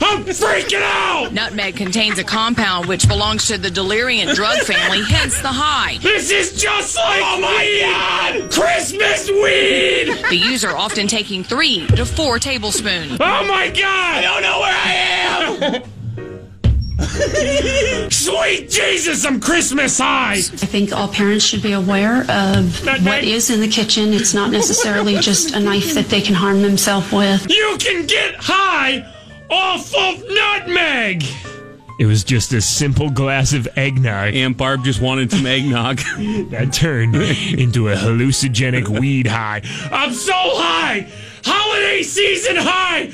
I'm 0.00 0.24
freaking 0.24 0.80
out! 0.82 1.32
Nutmeg 1.32 1.76
contains 1.76 2.18
a 2.18 2.24
compound 2.24 2.86
which 2.86 3.06
belongs 3.08 3.46
to 3.48 3.58
the 3.58 3.70
delirium 3.70 4.34
drug 4.34 4.58
family, 4.60 5.02
hence 5.02 5.40
the 5.42 5.48
high. 5.48 5.98
This 5.98 6.30
is 6.30 6.60
just 6.60 6.96
like 6.96 7.20
Oh 7.22 7.40
my 7.40 8.38
god! 8.40 8.50
Christmas 8.52 9.28
weed! 9.28 10.16
The 10.30 10.36
user 10.36 10.70
often 10.76 11.06
taking 11.08 11.44
three 11.44 11.86
to 11.88 12.05
four 12.10 12.38
tablespoons. 12.38 13.18
Oh 13.20 13.44
my 13.46 13.68
god! 13.68 13.78
I 13.84 14.22
don't 14.22 14.42
know 14.42 14.60
where 14.60 14.74
I 14.74 15.82
am! 15.82 15.82
Sweet 18.10 18.70
Jesus, 18.70 19.24
I'm 19.24 19.40
Christmas 19.40 19.98
high! 19.98 20.34
I 20.34 20.40
think 20.40 20.92
all 20.92 21.08
parents 21.08 21.44
should 21.44 21.62
be 21.62 21.72
aware 21.72 22.22
of 22.30 22.84
Nutmeg. 22.84 23.04
what 23.06 23.24
is 23.24 23.50
in 23.50 23.60
the 23.60 23.68
kitchen. 23.68 24.12
It's 24.12 24.32
not 24.34 24.50
necessarily 24.50 25.16
just 25.16 25.54
a 25.54 25.60
knife 25.60 25.94
that 25.94 26.06
they 26.06 26.20
can 26.20 26.34
harm 26.34 26.62
themselves 26.62 27.10
with. 27.12 27.50
You 27.50 27.76
can 27.78 28.06
get 28.06 28.36
high 28.38 29.04
off 29.50 29.94
of 29.94 30.24
nutmeg! 30.28 31.24
It 31.98 32.04
was 32.06 32.24
just 32.24 32.52
a 32.52 32.60
simple 32.60 33.08
glass 33.10 33.54
of 33.54 33.66
eggnog 33.76 34.34
and 34.34 34.54
Barb 34.56 34.84
just 34.84 35.00
wanted 35.00 35.30
some 35.30 35.46
eggnog. 35.46 35.96
that 36.50 36.70
turned 36.72 37.16
into 37.16 37.88
a 37.88 37.94
hallucinogenic 37.94 38.88
weed 39.00 39.26
high. 39.26 39.62
I'm 39.90 40.12
so 40.12 40.34
high! 40.34 41.10
Holiday 41.96 42.10
season 42.10 42.56
high 42.58 43.04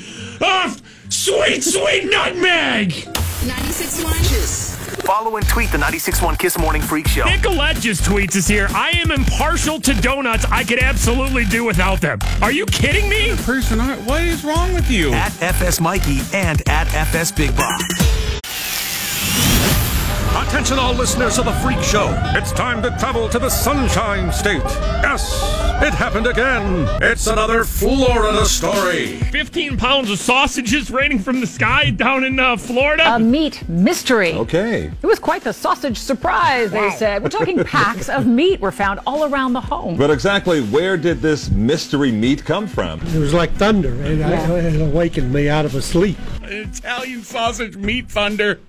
of 0.65 0.81
sweet, 1.07 1.63
sweet 1.63 2.09
nutmeg! 2.09 2.89
96.1 2.89 5.05
Follow 5.05 5.37
and 5.37 5.47
tweet 5.47 5.71
the 5.71 5.77
96.1 5.77 6.37
Kiss 6.37 6.57
Morning 6.57 6.81
Freak 6.81 7.07
Show. 7.07 7.23
Nicolette 7.23 7.77
just 7.77 8.03
tweets 8.03 8.35
us 8.35 8.45
here. 8.45 8.67
I 8.71 8.89
am 8.97 9.11
impartial 9.11 9.79
to 9.79 9.93
donuts. 10.01 10.43
I 10.51 10.65
could 10.65 10.79
absolutely 10.79 11.45
do 11.45 11.63
without 11.63 12.01
them. 12.01 12.19
Are 12.41 12.51
you 12.51 12.65
kidding 12.65 13.07
me? 13.07 13.33
Person, 13.37 13.79
what 13.79 14.21
is 14.21 14.43
wrong 14.43 14.73
with 14.73 14.91
you? 14.91 15.13
At 15.13 15.31
FS 15.41 15.79
Mikey 15.79 16.19
and 16.33 16.61
at 16.67 16.93
FS 16.93 17.31
Big 17.31 17.55
Bob. 17.55 17.79
Attention, 20.47 20.77
all 20.77 20.93
listeners 20.93 21.39
of 21.39 21.45
the 21.45 21.51
Freak 21.53 21.81
Show. 21.81 22.13
It's 22.35 22.51
time 22.51 22.81
to 22.83 22.89
travel 22.99 23.27
to 23.29 23.39
the 23.39 23.49
Sunshine 23.49 24.31
State. 24.31 24.61
Yes, 24.63 25.31
it 25.81 25.93
happened 25.93 26.27
again. 26.27 26.87
It's 27.01 27.25
another 27.27 27.63
Florida 27.63 28.45
story. 28.45 29.17
15 29.31 29.77
pounds 29.77 30.11
of 30.11 30.19
sausages 30.19 30.91
raining 30.91 31.17
from 31.19 31.39
the 31.41 31.47
sky 31.47 31.89
down 31.89 32.23
in 32.23 32.39
uh, 32.39 32.57
Florida. 32.57 33.15
A 33.15 33.19
meat 33.19 33.67
mystery. 33.67 34.33
Okay. 34.33 34.91
It 35.01 35.05
was 35.07 35.17
quite 35.17 35.43
the 35.43 35.53
sausage 35.53 35.97
surprise, 35.97 36.71
they 36.71 36.87
Wow. 36.87 36.95
said. 36.97 37.23
We're 37.23 37.29
talking 37.29 37.63
packs 37.63 38.07
of 38.09 38.27
meat 38.27 38.59
were 38.59 38.71
found 38.71 38.99
all 39.07 39.23
around 39.25 39.53
the 39.53 39.61
home. 39.61 39.97
But 39.97 40.11
exactly 40.11 40.61
where 40.61 40.97
did 40.97 41.21
this 41.21 41.49
mystery 41.49 42.11
meat 42.11 42.45
come 42.45 42.67
from? 42.67 43.01
It 43.07 43.19
was 43.19 43.33
like 43.33 43.51
thunder, 43.53 43.93
and 44.03 44.23
I, 44.23 44.57
it 44.59 44.81
awakened 44.81 45.33
me 45.33 45.49
out 45.49 45.65
of 45.65 45.73
a 45.73 45.81
sleep. 45.81 46.17
Italian 46.43 47.23
sausage 47.23 47.75
meat 47.75 48.09
thunder. 48.11 48.59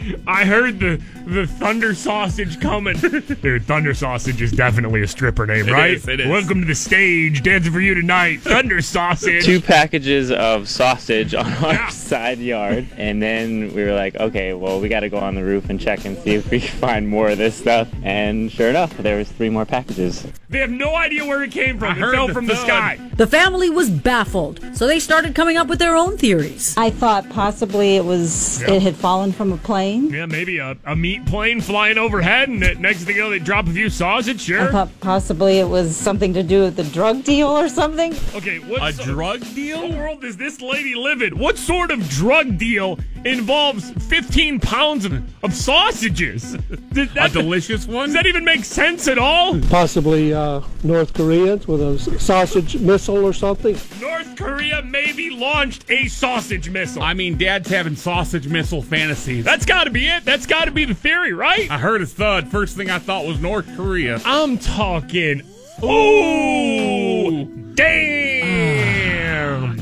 I 0.26 0.44
heard 0.44 0.78
the 0.80 1.00
the 1.26 1.46
Thunder 1.46 1.94
Sausage 1.94 2.60
coming. 2.60 2.96
Dude, 3.42 3.64
Thunder 3.64 3.94
Sausage 3.94 4.40
is 4.42 4.50
definitely 4.52 5.02
a 5.02 5.06
stripper 5.06 5.46
name, 5.46 5.68
It 5.68 5.72
right? 5.72 5.90
is, 5.92 6.08
it 6.08 6.18
is. 6.20 6.28
Welcome 6.28 6.60
to 6.62 6.66
the 6.66 6.74
stage, 6.74 7.42
dancing 7.42 7.72
for 7.72 7.80
you 7.80 7.94
tonight, 7.94 8.40
Thunder 8.40 8.80
Sausage. 8.82 9.44
two 9.44 9.60
packages 9.60 10.30
of 10.32 10.68
sausage 10.68 11.34
on 11.34 11.46
our 11.64 11.72
Yeah. 11.74 11.88
side 11.88 12.38
yard 12.38 12.86
and 12.96 13.22
then 13.22 13.72
we 13.74 13.84
were 13.84 13.92
like 13.94 14.16
okay 14.16 14.52
well 14.54 14.80
we 14.80 14.88
got 14.88 15.00
to 15.00 15.08
go 15.08 15.18
on 15.18 15.34
the 15.34 15.44
roof 15.44 15.70
and 15.70 15.80
check 15.80 16.04
and 16.04 16.16
see 16.18 16.34
if 16.34 16.50
we 16.50 16.60
can 16.60 16.76
find 16.78 17.08
more 17.08 17.28
of 17.30 17.38
this 17.38 17.54
stuff 17.54 17.88
and 18.02 18.50
sure 18.50 18.68
enough 18.70 18.96
there 18.98 19.16
was 19.16 19.28
three 19.30 19.48
more 19.50 19.64
packages 19.64 20.26
They 20.48 20.58
have 20.58 20.70
no 20.70 20.94
idea 20.96 21.24
where 21.24 21.42
it 21.44 21.52
came 21.52 21.78
from. 21.78 21.88
I 21.88 21.92
It 21.92 21.98
heard 21.98 22.14
fell 22.14 22.26
the 22.28 22.34
from 22.34 22.46
the 22.46 22.56
sky. 22.56 22.98
The 23.16 23.26
family 23.26 23.70
was 23.70 23.88
baffled, 23.90 24.58
so 24.76 24.86
they 24.88 24.98
started 24.98 25.34
coming 25.34 25.56
up 25.56 25.68
with 25.68 25.78
their 25.78 25.94
own 25.94 26.16
theories. 26.16 26.74
I 26.76 26.90
thought 26.90 27.28
possibly 27.30 27.96
it 27.96 28.04
was 28.04 28.60
Yeah. 28.62 28.72
it 28.74 28.82
had 28.82 28.96
fallen 28.96 29.30
from 29.32 29.52
a 29.52 29.56
plane. 29.58 29.89
Yeah, 29.98 30.26
maybe 30.26 30.58
a, 30.58 30.76
a 30.84 30.94
meat 30.96 31.26
plane 31.26 31.60
flying 31.60 31.98
overhead, 31.98 32.48
and 32.48 32.62
it, 32.62 32.80
next 32.80 33.04
thing 33.04 33.16
you 33.16 33.22
know, 33.22 33.30
they 33.30 33.38
drop 33.38 33.66
a 33.66 33.70
few 33.70 33.90
sausage. 33.90 34.40
I 34.42 34.44
Sure. 34.44 34.70
thought 34.72 34.88
possibly 35.00 35.58
it 35.58 35.68
was 35.68 35.96
something 35.96 36.32
to 36.34 36.42
do 36.42 36.62
with 36.62 36.76
the 36.76 36.84
drug 36.84 37.24
deal 37.24 37.48
or 37.48 37.68
something. 37.68 38.14
Okay, 38.34 38.58
what 38.60 38.78
A 38.80 38.82
what 38.82 38.96
drug 39.04 39.40
What 39.40 39.54
deal? 39.54 39.90
world 39.92 40.20
does 40.22 40.36
this 40.36 40.60
lady 40.60 40.94
live 40.94 41.22
in? 41.22 41.38
What 41.38 41.58
sort 41.58 41.90
of 41.90 42.08
drug 42.08 42.58
deal 42.58 42.98
involves 43.24 43.90
15 44.08 44.60
pounds 44.60 45.04
of, 45.04 45.22
of 45.44 45.54
sausages? 45.54 46.52
Does 46.92 47.10
A 47.10 47.14
that, 47.14 47.32
delicious 47.32 47.86
one. 47.86 48.06
does 48.08 48.14
that 48.14 48.26
even 48.26 48.44
make 48.44 48.64
sense 48.64 49.06
at 49.08 49.18
all? 49.18 49.60
Possibly 49.68 50.32
uh, 50.34 50.60
North 50.82 51.12
Koreans 51.14 51.68
with 51.68 51.80
a 51.80 51.98
sausage 52.18 52.76
missile 52.80 53.24
or 53.24 53.32
something. 53.32 53.76
North 54.00 54.36
Korea 54.36 54.82
maybe 54.82 55.30
launched 55.30 55.88
a 55.90 56.08
sausage 56.08 56.68
missile. 56.70 57.02
I 57.02 57.14
mean, 57.14 57.36
Dad's 57.38 57.68
having 57.68 57.94
sausage 57.94 58.48
missile 58.48 58.82
fantasies. 58.82 59.44
That's 59.44 59.64
got 59.66 59.79
to 59.84 59.90
be 59.90 60.08
it. 60.08 60.24
That's 60.24 60.46
got 60.46 60.66
to 60.66 60.70
be 60.70 60.84
the 60.84 60.94
theory, 60.94 61.32
right? 61.32 61.70
I 61.70 61.78
heard 61.78 62.02
a 62.02 62.06
thud. 62.06 62.48
First 62.48 62.76
thing 62.76 62.90
I 62.90 62.98
thought 62.98 63.26
was 63.26 63.40
North 63.40 63.66
Korea. 63.76 64.20
I'm 64.24 64.58
talking. 64.58 65.40
Ooh, 65.82 65.88
oh, 65.88 67.44
damn. 67.74 69.78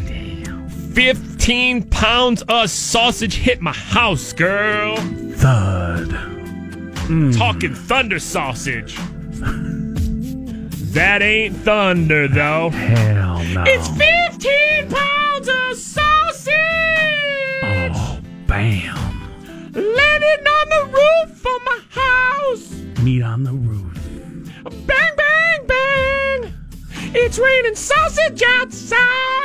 15 0.94 1.90
pounds 1.90 2.42
of 2.42 2.70
sausage 2.70 3.36
hit 3.36 3.60
my 3.60 3.72
house, 3.72 4.32
girl. 4.32 4.96
Thud. 4.96 6.08
Mm. 7.08 7.36
Talking 7.36 7.74
thunder 7.74 8.18
sausage. 8.18 8.96
That 10.92 11.22
ain't 11.22 11.56
thunder, 11.56 12.28
though. 12.28 12.70
Hell 12.70 13.44
no. 13.44 13.64
It's 13.66 13.88
15 13.88 14.90
pounds 14.90 15.48
of 15.48 15.76
sausage! 15.76 16.52
Oh, 17.62 18.20
bam. 18.46 19.17
Landing 19.78 20.46
on 20.46 20.68
the 20.70 20.84
roof 20.92 21.46
of 21.46 21.62
my 21.64 21.80
house! 21.90 22.74
meat 23.00 23.22
on 23.22 23.44
the 23.44 23.52
roof. 23.52 23.94
Bang, 24.64 25.12
bang, 25.16 25.66
bang! 25.66 26.52
It's 27.14 27.38
raining 27.38 27.76
sausage 27.76 28.42
outside! 28.42 28.98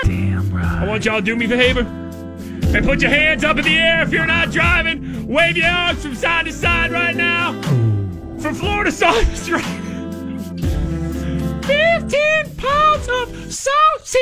Damn 0.05 0.51
right. 0.51 0.65
I 0.65 0.87
want 0.87 1.05
y'all 1.05 1.19
to 1.19 1.21
do 1.21 1.35
me 1.35 1.45
a 1.45 1.49
favor 1.49 1.81
and 1.81 2.83
put 2.83 3.01
your 3.03 3.11
hands 3.11 3.43
up 3.43 3.57
in 3.57 3.65
the 3.65 3.77
air 3.77 4.01
if 4.01 4.11
you're 4.11 4.25
not 4.25 4.49
driving. 4.49 5.27
Wave 5.27 5.55
your 5.55 5.67
arms 5.67 6.01
from 6.01 6.15
side 6.15 6.45
to 6.45 6.51
side 6.51 6.91
right 6.91 7.15
now. 7.15 7.53
From 8.39 8.55
Florida 8.55 8.91
Sausage 8.91 9.45
Drive. 9.45 9.63
15 11.65 12.55
pounds 12.57 13.07
of 13.07 13.53
sausage! 13.53 14.19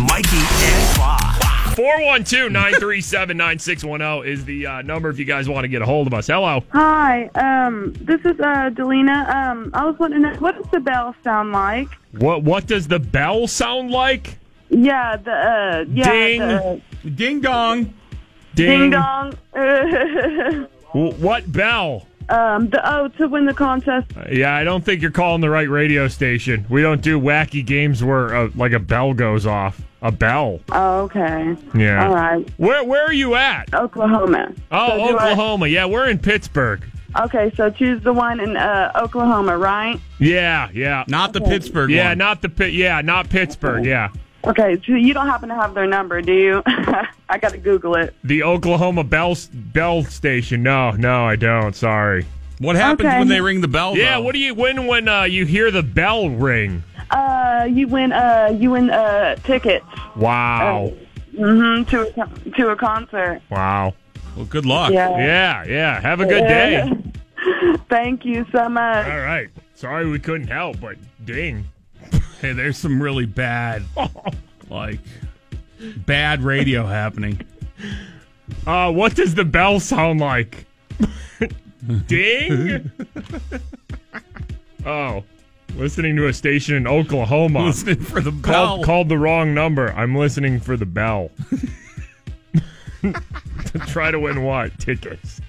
Mikey 0.00 0.36
and 0.36 0.96
Bob. 0.98 1.35
412 1.76 2.50
937 2.52 3.36
9610 3.36 4.32
is 4.32 4.44
the 4.46 4.66
uh, 4.66 4.80
number 4.80 5.10
if 5.10 5.18
you 5.18 5.26
guys 5.26 5.46
want 5.46 5.64
to 5.64 5.68
get 5.68 5.82
a 5.82 5.84
hold 5.84 6.06
of 6.06 6.14
us. 6.14 6.26
Hello. 6.26 6.64
Hi, 6.70 7.26
um, 7.34 7.92
this 8.00 8.18
is 8.20 8.40
uh, 8.40 8.70
Delina. 8.72 9.28
Um, 9.28 9.70
I 9.74 9.84
was 9.84 9.98
wondering, 9.98 10.24
what 10.40 10.56
does 10.56 10.70
the 10.72 10.80
bell 10.80 11.14
sound 11.22 11.52
like? 11.52 11.88
What 12.12 12.42
what 12.42 12.66
does 12.66 12.88
the 12.88 12.98
bell 12.98 13.46
sound 13.46 13.90
like? 13.90 14.38
Yeah, 14.70 15.16
the 15.16 15.30
uh, 15.32 15.84
yeah, 15.90 16.10
Ding. 16.10 16.38
the 16.40 16.80
Ding 17.10 17.40
dong. 17.42 17.94
ding 18.54 18.90
dong. 18.90 19.34
What 20.92 21.52
bell? 21.52 22.06
um, 22.30 22.70
the 22.70 22.80
oh, 22.90 23.08
to 23.08 23.28
win 23.28 23.44
the 23.44 23.52
contest. 23.54 24.16
Uh, 24.16 24.24
Yeah, 24.30 24.54
I 24.54 24.64
don't 24.64 24.82
think 24.84 25.02
you're 25.02 25.10
calling 25.10 25.42
the 25.42 25.50
right 25.50 25.68
radio 25.68 26.08
station. 26.08 26.64
We 26.68 26.80
don't 26.80 27.02
do 27.02 27.20
wacky 27.20 27.64
games 27.64 28.02
where 28.02 28.34
uh, 28.34 28.50
like 28.54 28.72
a 28.72 28.78
bell 28.78 29.12
goes 29.12 29.46
off. 29.46 29.82
A 30.06 30.12
bell. 30.12 30.60
Oh, 30.70 31.00
okay. 31.00 31.56
Yeah. 31.74 32.06
All 32.08 32.14
right. 32.14 32.48
Where 32.58 32.84
where 32.84 33.04
are 33.04 33.12
you 33.12 33.34
at? 33.34 33.74
Oklahoma. 33.74 34.52
Oh, 34.70 34.88
So 34.88 34.96
do 34.96 35.02
I- 35.02 35.30
Oklahoma. 35.32 35.66
Yeah, 35.66 35.86
we're 35.86 36.08
in 36.08 36.18
Pittsburgh. 36.18 36.84
okay, 37.18 37.50
so 37.56 37.70
choose 37.70 38.00
the 38.04 38.12
one 38.12 38.38
in 38.38 38.56
uh, 38.56 38.92
Oklahoma, 38.94 39.56
right? 39.58 39.98
Yeah, 40.20 40.68
yeah. 40.72 41.04
Not 41.08 41.32
the 41.32 41.40
Pittsburgh 41.40 41.90
Yeah, 41.90 42.10
one. 42.10 42.18
not 42.18 42.40
the 42.42 42.48
Pit. 42.48 42.72
Yeah, 42.72 43.00
not 43.00 43.28
Pittsburgh. 43.30 43.84
Yeah, 43.84 44.10
Okay, 44.46 44.80
so 44.86 44.92
you 44.92 45.12
don't 45.12 45.26
happen 45.26 45.48
to 45.48 45.56
have 45.56 45.74
their 45.74 45.86
number, 45.88 46.22
do 46.22 46.32
you? 46.32 46.62
I 47.28 47.38
got 47.40 47.50
to 47.50 47.58
Google 47.58 47.96
it. 47.96 48.14
the 48.22 48.44
Oklahoma 48.44 49.02
Bell 49.02 49.36
Bell 49.52 50.04
station. 50.04 50.62
No, 50.62 50.92
no, 50.92 51.24
I 51.24 51.34
don't. 51.34 51.74
Sorry. 51.74 52.24
What 52.58 52.76
happens 52.76 53.08
Okay. 53.08 53.18
when 53.18 53.28
they 53.28 53.40
ring 53.40 53.60
the 53.60 53.68
bell? 53.68 53.96
Yeah, 53.96 54.14
though? 54.14 54.22
what 54.22 54.32
do 54.34 54.38
you 54.38 54.54
win 54.54 54.86
when 54.86 55.08
uh, 55.08 55.24
you 55.24 55.44
hear 55.46 55.70
the 55.72 55.82
bell 55.82 56.30
ring? 56.30 56.84
Uh, 57.10 57.68
you 57.70 57.86
win. 57.88 58.12
Uh, 58.12 58.56
you 58.58 58.70
win 58.72 58.90
uh 58.90 59.36
tickets. 59.36 59.86
Wow, 60.16 60.92
hmm 61.36 61.82
to 61.84 62.08
a 62.08 62.12
con- 62.12 62.52
to 62.56 62.68
a 62.70 62.76
concert. 62.76 63.40
wow. 63.50 63.94
Well, 64.36 64.44
good 64.46 64.66
luck. 64.66 64.92
Yeah. 64.92 65.16
Yeah, 65.16 65.64
yeah. 65.64 66.00
Have 66.00 66.20
a 66.20 66.26
good 66.26 66.46
day. 66.46 66.92
Thank 67.88 68.24
you 68.26 68.44
so 68.52 68.68
much. 68.68 69.06
All 69.06 69.20
right. 69.20 69.48
Sorry 69.74 70.06
we 70.10 70.18
couldn't 70.18 70.48
help, 70.48 70.78
but 70.80 70.96
ding. 71.24 71.64
Hey, 72.42 72.52
there's 72.52 72.76
some 72.76 73.02
really 73.02 73.24
bad, 73.24 73.82
like, 74.68 75.00
bad 76.04 76.42
radio 76.42 76.84
happening. 76.84 77.40
Uh, 78.66 78.92
what 78.92 79.14
does 79.14 79.34
the 79.34 79.44
bell 79.44 79.80
sound 79.80 80.20
like? 80.20 80.66
Ding. 82.06 82.90
oh, 84.84 85.24
listening 85.76 86.16
to 86.16 86.26
a 86.26 86.32
station 86.32 86.74
in 86.74 86.86
Oklahoma. 86.86 87.64
Listening 87.66 88.00
for 88.00 88.20
the 88.20 88.32
bell. 88.32 88.66
Called, 88.66 88.84
called 88.84 89.08
the 89.08 89.18
wrong 89.18 89.54
number. 89.54 89.92
I'm 89.92 90.14
listening 90.14 90.60
for 90.60 90.76
the 90.76 90.86
bell. 90.86 91.30
to 93.02 93.78
try 93.86 94.10
to 94.10 94.18
win 94.18 94.42
what? 94.42 94.78
Tickets. 94.78 95.40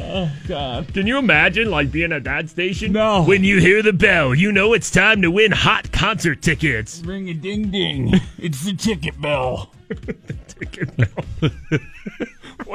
Oh 0.00 0.30
God. 0.48 0.92
Can 0.92 1.06
you 1.06 1.18
imagine 1.18 1.70
like 1.70 1.92
being 1.92 2.12
at 2.12 2.24
that 2.24 2.48
station? 2.48 2.92
No. 2.92 3.24
When 3.24 3.44
you 3.44 3.60
hear 3.60 3.82
the 3.82 3.92
bell, 3.92 4.34
you 4.34 4.50
know 4.52 4.72
it's 4.72 4.90
time 4.90 5.22
to 5.22 5.30
win 5.30 5.52
hot 5.52 5.92
concert 5.92 6.42
tickets. 6.42 7.02
Ring 7.04 7.28
a 7.28 7.34
ding 7.34 7.70
ding. 7.70 8.14
It's 8.38 8.64
the 8.64 8.74
ticket 8.74 9.20
bell. 9.20 9.72
the 9.88 10.36
Ticket 10.46 10.96
bell. 10.96 11.50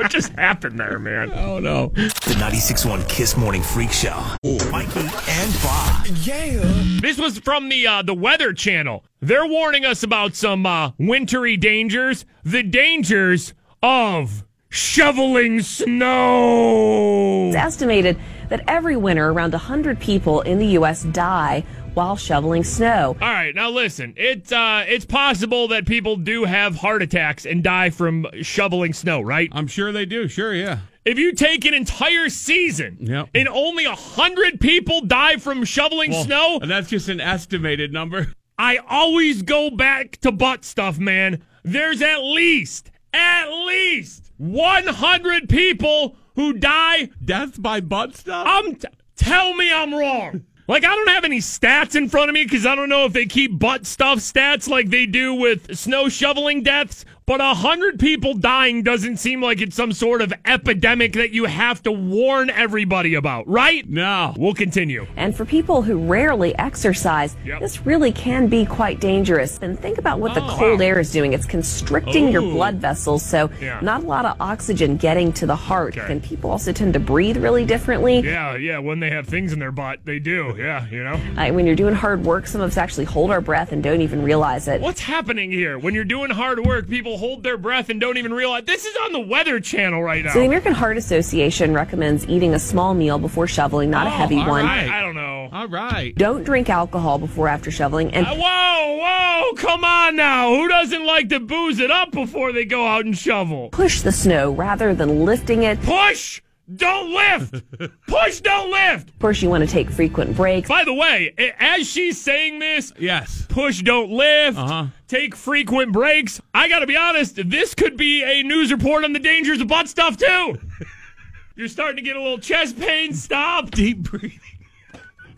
What 0.02 0.12
just 0.12 0.34
happened 0.34 0.80
there, 0.80 1.00
man? 1.00 1.32
Oh 1.34 1.60
no. 1.60 1.88
The 1.88 2.36
96.1 2.40 3.08
Kiss 3.08 3.38
Morning 3.38 3.62
Freak 3.62 3.92
Show. 3.92 4.18
Oh, 4.44 4.72
Mikey 4.72 5.00
and 5.00 5.54
Bob. 5.62 6.08
Yeah. 6.24 7.00
This 7.02 7.18
was 7.18 7.38
from 7.40 7.70
the 7.70 7.86
uh, 7.86 8.02
the 8.02 8.14
Weather 8.14 8.54
Channel. 8.54 9.04
They're 9.22 9.46
warning 9.46 9.86
us 9.86 10.04
about 10.04 10.36
some 10.36 10.66
uh, 10.66 10.92
wintry 10.98 11.56
dangers. 11.58 12.26
The 12.44 12.64
dangers 12.64 13.54
of 13.84 14.44
shoveling 14.70 15.62
snow. 15.62 17.48
It's 17.48 17.56
estimated 17.56 18.18
that 18.50 18.64
every 18.68 18.96
winter 18.98 19.30
around 19.30 19.52
100 19.54 20.00
people 20.00 20.42
in 20.42 20.58
the 20.58 20.68
U.S. 20.68 21.04
die 21.04 21.64
while 21.94 22.16
shoveling 22.16 22.64
snow. 22.64 23.16
All 23.22 23.30
right, 23.30 23.54
now 23.54 23.70
listen. 23.70 24.14
It's 24.18 24.52
uh, 24.52 24.86
it's 24.88 25.06
possible 25.06 25.68
that 25.70 25.86
people 25.86 26.16
do 26.16 26.46
have 26.46 26.76
heart 26.76 27.02
attacks 27.02 27.46
and 27.46 27.64
die 27.64 27.90
from 27.90 28.26
shoveling 28.42 28.94
snow, 28.94 29.22
right? 29.22 29.50
I'm 29.52 29.68
sure 29.68 29.92
they 29.92 30.06
do. 30.06 30.28
Sure, 30.28 30.54
yeah. 30.54 30.80
If 31.04 31.18
you 31.18 31.34
take 31.34 31.66
an 31.66 31.74
entire 31.74 32.30
season 32.30 32.98
Yep. 33.02 33.30
and 33.34 33.48
only 33.48 33.86
a 33.86 33.96
hundred 33.96 34.60
people 34.60 35.02
die 35.02 35.38
from 35.38 35.66
shoveling 35.66 36.12
Well, 36.12 36.24
snow, 36.26 36.60
And 36.62 36.70
that's 36.70 36.90
just 36.90 37.10
an 37.10 37.20
estimated 37.20 37.92
number. 37.92 38.34
I 38.60 38.78
always 38.88 39.42
go 39.42 39.72
back 39.72 40.18
to 40.18 40.32
butt 40.32 40.64
stuff, 40.64 41.00
man. 41.00 41.42
There's 41.64 42.04
at 42.04 42.20
least, 42.20 42.92
at 43.14 43.48
least 43.50 44.32
100 44.38 45.50
people 45.50 46.16
who 46.36 46.54
die. 46.54 47.10
Death 47.26 47.60
by 47.60 47.80
butt 47.82 48.16
stuff? 48.16 48.46
Um, 48.48 48.76
t- 48.76 48.88
tell 49.16 49.56
me 49.56 49.74
I'm 49.74 49.96
wrong. 49.96 50.46
Like, 50.72 50.86
I 50.86 50.96
don't 50.96 51.10
have 51.10 51.26
any 51.26 51.40
stats 51.40 51.98
in 51.98 52.08
front 52.08 52.30
of 52.30 52.34
me 52.34 52.46
because 52.46 52.66
I 52.66 52.76
don't 52.76 52.88
know 52.88 53.04
if 53.04 53.12
they 53.12 53.26
keep 53.26 53.60
butt 53.60 53.86
stuff 53.86 54.20
stats 54.20 54.70
like 54.70 54.90
they 54.90 55.06
do 55.06 55.34
with 55.34 55.78
snow 55.78 56.08
shoveling 56.08 56.64
deaths. 56.64 57.04
But 57.32 57.40
a 57.40 57.54
hundred 57.54 57.98
people 57.98 58.34
dying 58.34 58.84
doesn't 58.84 59.16
seem 59.16 59.42
like 59.42 59.62
it's 59.62 59.78
some 59.78 59.94
sort 59.94 60.22
of 60.22 60.34
epidemic 60.44 61.14
that 61.14 61.32
you 61.32 61.46
have 61.46 61.82
to 61.84 61.92
warn 61.94 62.50
everybody 62.50 63.16
about, 63.16 63.48
right? 63.48 63.90
No. 63.90 64.34
We'll 64.38 64.54
continue. 64.54 65.08
And 65.16 65.34
for 65.34 65.46
people 65.46 65.82
who 65.82 65.98
rarely 65.98 66.54
exercise, 66.60 67.38
Yep. 67.46 67.62
this 67.62 67.86
really 67.86 68.12
can 68.12 68.48
be 68.48 68.66
quite 68.66 69.00
dangerous. 69.00 69.58
And 69.62 69.80
think 69.80 69.98
about 69.98 70.20
what 70.20 70.34
the 70.36 70.44
Oh, 70.44 70.50
cold 70.50 70.80
wow. 70.82 70.86
air 70.88 71.00
is 71.00 71.10
doing. 71.14 71.32
It's 71.32 71.46
constricting 71.46 72.34
your 72.34 72.42
blood 72.42 72.76
vessels, 72.82 73.24
so 73.24 73.50
Yeah. 73.62 73.80
not 73.82 74.04
a 74.04 74.06
lot 74.06 74.26
of 74.26 74.36
oxygen 74.42 74.98
getting 74.98 75.32
to 75.32 75.46
the 75.46 75.56
heart. 75.56 75.98
Okay. 75.98 76.12
And 76.12 76.22
people 76.22 76.52
also 76.52 76.74
tend 76.74 76.92
to 76.96 77.00
breathe 77.00 77.38
really 77.38 77.64
differently. 77.64 78.20
Yeah, 78.20 78.58
yeah. 78.58 78.80
When 78.80 79.00
they 79.00 79.10
have 79.10 79.26
things 79.26 79.54
in 79.54 79.60
their 79.60 79.72
butt, 79.72 80.00
they 80.04 80.20
do. 80.20 80.54
Yeah, 80.60 80.86
you 80.92 81.02
know. 81.02 81.18
Uh, 81.38 81.48
when 81.54 81.66
you're 81.66 81.78
doing 81.78 81.94
hard 81.96 82.26
work, 82.26 82.46
some 82.46 82.60
of 82.60 82.72
us 82.72 82.78
actually 82.78 83.06
hold 83.06 83.32
our 83.32 83.40
breath 83.40 83.72
and 83.72 83.82
don't 83.82 84.02
even 84.02 84.22
realize 84.22 84.68
it. 84.68 84.82
What's 84.82 85.00
happening 85.00 85.50
here? 85.50 85.80
When 85.80 85.94
you're 85.94 86.04
doing 86.04 86.30
hard 86.30 86.60
work, 86.66 86.90
people 86.90 87.21
hold 87.22 87.44
their 87.44 87.56
breath 87.58 87.90
and 87.90 88.02
don't 88.02 88.18
even 88.18 88.34
realize. 88.34 88.64
This 88.66 88.84
is 88.84 88.96
on 89.06 89.14
the 89.14 89.20
Weather 89.20 89.60
Channel 89.60 90.02
right 90.02 90.26
now. 90.26 90.34
So 90.34 90.40
the 90.40 90.46
American 90.48 90.74
Heart 90.74 90.98
Association 90.98 91.72
recommends 91.72 92.28
eating 92.28 92.56
a 92.56 92.60
small 92.60 92.96
meal 92.96 93.20
before 93.20 93.46
shoveling, 93.46 93.92
not 93.92 94.08
a 94.08 94.10
Oh, 94.10 94.14
heavy 94.14 94.40
all 94.40 94.48
one. 94.48 94.66
right. 94.66 94.90
I, 94.90 94.98
I 94.98 95.02
don't 95.02 95.14
know. 95.14 95.50
All 95.54 95.68
right. 95.68 96.16
Don't 96.16 96.44
drink 96.44 96.68
alcohol 96.68 97.20
before 97.20 97.48
after 97.48 97.70
shoveling, 97.70 98.12
and 98.16 98.26
Uh, 98.26 98.34
whoa, 98.36 98.98
whoa, 98.98 99.54
come 99.54 99.86
on 99.86 100.16
now. 100.16 100.50
Who 100.50 100.68
doesn't 100.68 101.06
like 101.06 101.30
to 101.30 101.40
booze 101.40 101.78
it 101.80 101.92
up 101.92 102.12
before 102.12 102.52
they 102.54 102.66
go 102.66 102.88
out 102.88 103.06
and 103.06 103.16
shovel? 103.16 103.70
push 103.70 104.02
the 104.02 104.12
snow 104.12 104.52
rather 104.52 104.96
than 104.96 105.24
lifting 105.24 105.62
it. 105.62 105.80
Push, 105.84 106.42
don't 106.76 107.12
lift. 107.14 107.64
Push, 108.08 108.42
don't 108.42 108.72
lift. 108.72 109.10
Of 109.10 109.20
course, 109.20 109.42
you 109.42 109.50
want 109.50 109.64
to 109.64 109.70
take 109.70 109.90
frequent 109.90 110.36
breaks. 110.36 110.70
By 110.70 110.84
the 110.84 110.94
way, 110.94 111.34
as 111.60 111.88
she's 111.90 112.20
saying 112.22 112.60
this, 112.60 112.94
Yes. 113.00 113.46
push, 113.50 113.82
don't 113.82 114.12
lift, 114.12 114.58
Uh-huh. 114.58 114.88
take 115.08 115.36
frequent 115.36 115.92
breaks. 115.92 116.42
I 116.54 116.68
got 116.70 116.80
to 116.80 116.88
be 116.88 116.96
honest, 116.98 117.36
this 117.50 117.74
could 117.74 117.98
be 117.98 118.24
a 118.24 118.44
news 118.44 118.72
report 118.72 119.04
on 119.04 119.14
the 119.14 119.20
dangers 119.20 119.60
of 119.62 119.68
butt 119.68 119.88
stuff 119.90 120.18
too. 120.18 120.60
You're 121.56 121.68
starting 121.68 121.98
to 121.98 122.02
get 122.02 122.16
a 122.16 122.22
little 122.22 122.40
chest 122.40 122.80
pain. 122.80 123.14
Stop. 123.14 123.72
Deep 123.72 124.04
breathing. 124.04 124.40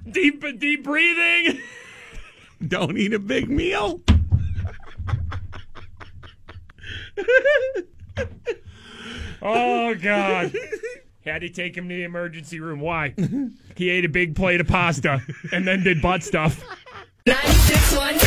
Deep, 0.09 0.43
deep 0.59 0.83
breathing. 0.83 1.59
Don't 2.67 2.97
eat 2.97 3.13
a 3.13 3.19
big 3.19 3.49
meal. 3.49 4.01
Oh 9.41 9.93
God. 9.95 10.53
Had 11.25 11.41
to 11.41 11.49
take 11.49 11.77
him 11.77 11.87
to 11.87 11.95
the 11.95 12.03
emergency 12.03 12.59
room. 12.59 12.79
Why? 12.79 13.13
He 13.75 13.89
ate 13.89 14.05
a 14.05 14.09
big 14.09 14.35
plate 14.35 14.61
of 14.61 14.67
pasta 14.67 15.19
and 15.51 15.67
then 15.67 15.81
did 15.83 15.99
butt 15.99 16.21
stuff. 16.21 16.63
96.1 17.25 18.19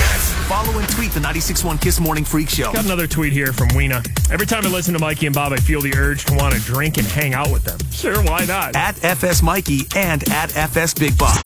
Follow 0.49 0.77
and 0.79 0.89
tweet 0.89 1.13
the 1.13 1.21
96.1 1.21 1.81
Kiss 1.81 2.01
Morning 2.01 2.25
Freak 2.25 2.49
Show. 2.49 2.73
Got 2.73 2.85
another 2.85 3.07
tweet 3.07 3.33
here 3.33 3.53
from 3.53 3.69
Weena. 3.77 4.03
Every 4.33 4.47
time 4.47 4.67
I 4.67 4.71
listen 4.71 4.93
to 4.95 4.99
Mikey 4.99 5.27
and 5.27 5.35
Bob, 5.35 5.53
I 5.53 5.57
feel 5.59 5.81
the 5.81 5.95
urge 5.97 6.25
to 6.25 6.35
want 6.35 6.55
to 6.55 6.61
drink 6.61 6.99
and 6.99 7.07
hang 7.07 7.33
out 7.33 7.53
with 7.53 7.63
them. 7.63 7.79
Sure, 7.93 8.21
why 8.25 8.45
not? 8.45 8.75
At 8.75 9.05
FS 9.05 9.41
Mikey 9.41 9.83
and 9.95 10.29
at 10.31 10.57
FS 10.57 10.95
Big 10.95 11.17
Bob. 11.17 11.41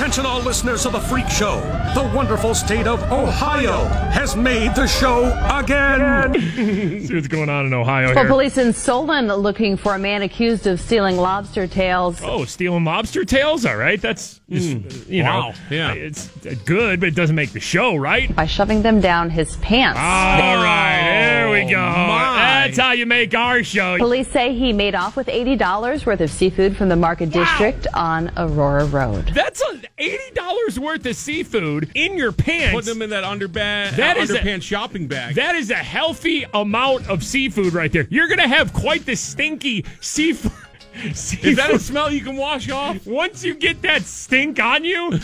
Hot 0.00 0.06
Attention, 0.06 0.24
all 0.24 0.40
listeners 0.40 0.86
of 0.86 0.92
the 0.92 0.98
Freak 0.98 1.28
Show. 1.28 1.60
The 1.94 2.10
wonderful 2.16 2.54
state 2.54 2.86
of 2.86 3.02
Ohio 3.12 3.84
has 4.10 4.34
made 4.34 4.74
the 4.74 4.86
show 4.86 5.24
again. 5.54 6.32
See 7.06 7.14
what's 7.14 7.28
going 7.28 7.50
on 7.50 7.66
in 7.66 7.74
Ohio 7.74 8.06
Well, 8.06 8.14
here. 8.14 8.26
police 8.26 8.56
in 8.56 8.72
Solon 8.72 9.26
looking 9.26 9.76
for 9.76 9.94
a 9.94 9.98
man 9.98 10.22
accused 10.22 10.66
of 10.66 10.80
stealing 10.80 11.18
lobster 11.18 11.66
tails. 11.66 12.18
Oh, 12.24 12.46
stealing 12.46 12.82
lobster 12.82 13.26
tails? 13.26 13.66
All 13.66 13.76
right. 13.76 14.00
That's, 14.00 14.40
hmm. 14.48 14.56
just, 14.56 15.06
you 15.06 15.22
know, 15.22 15.48
Wow. 15.48 15.54
Yeah. 15.68 15.92
it's 15.92 16.28
good, 16.64 16.98
but 17.00 17.10
it 17.10 17.14
doesn't 17.14 17.36
make 17.36 17.50
the 17.52 17.60
show, 17.60 17.94
right? 17.94 18.34
By 18.34 18.46
shoving 18.46 18.80
them 18.80 19.02
down 19.02 19.28
his 19.28 19.56
pants. 19.56 19.98
All 19.98 20.64
right. 20.64 21.00
There 21.02 21.50
we 21.50 21.70
go. 21.70 21.76
my. 21.78 22.40
That's 22.70 22.78
how 22.78 22.92
you 22.92 23.04
make 23.04 23.34
our 23.34 23.62
show. 23.62 23.98
Police 23.98 24.28
say 24.28 24.54
he 24.54 24.72
made 24.72 24.94
off 24.94 25.16
with 25.16 25.26
$80 25.26 26.06
worth 26.06 26.20
of 26.20 26.30
seafood 26.30 26.76
from 26.76 26.88
the 26.88 26.96
Market 26.96 27.30
District 27.30 27.86
on 27.94 28.30
Aurora 28.36 28.84
Road. 28.86 29.28
That's 29.34 29.60
a 29.62 29.80
$80 29.98 30.78
worth 30.78 31.04
of 31.06 31.16
seafood 31.16 31.90
in 31.94 32.16
your 32.16 32.32
pants. 32.32 32.74
Put 32.74 32.84
them 32.84 33.02
in 33.02 33.10
that 33.10 33.24
underbag, 33.24 33.96
That 33.96 34.16
uh, 34.16 34.20
is 34.20 34.30
a- 34.30 34.38
underpants 34.38 34.62
shopping 34.62 35.06
bag. 35.06 35.34
That 35.34 35.54
is 35.54 35.70
a 35.70 35.74
healthy 35.74 36.46
amount 36.54 37.08
of 37.08 37.22
seafood 37.24 37.72
right 37.72 37.92
there. 37.92 38.06
You're 38.10 38.28
going 38.28 38.38
to 38.38 38.48
have 38.48 38.72
quite 38.72 39.06
the 39.06 39.14
stinky 39.16 39.84
seafood. 40.00 40.52
is 41.04 41.56
that 41.56 41.70
a 41.70 41.78
smell 41.78 42.10
you 42.10 42.20
can 42.20 42.36
wash 42.36 42.68
off? 42.70 43.06
Once 43.06 43.44
you 43.44 43.54
get 43.54 43.82
that 43.82 44.02
stink 44.02 44.58
on 44.58 44.84
you, 44.84 45.20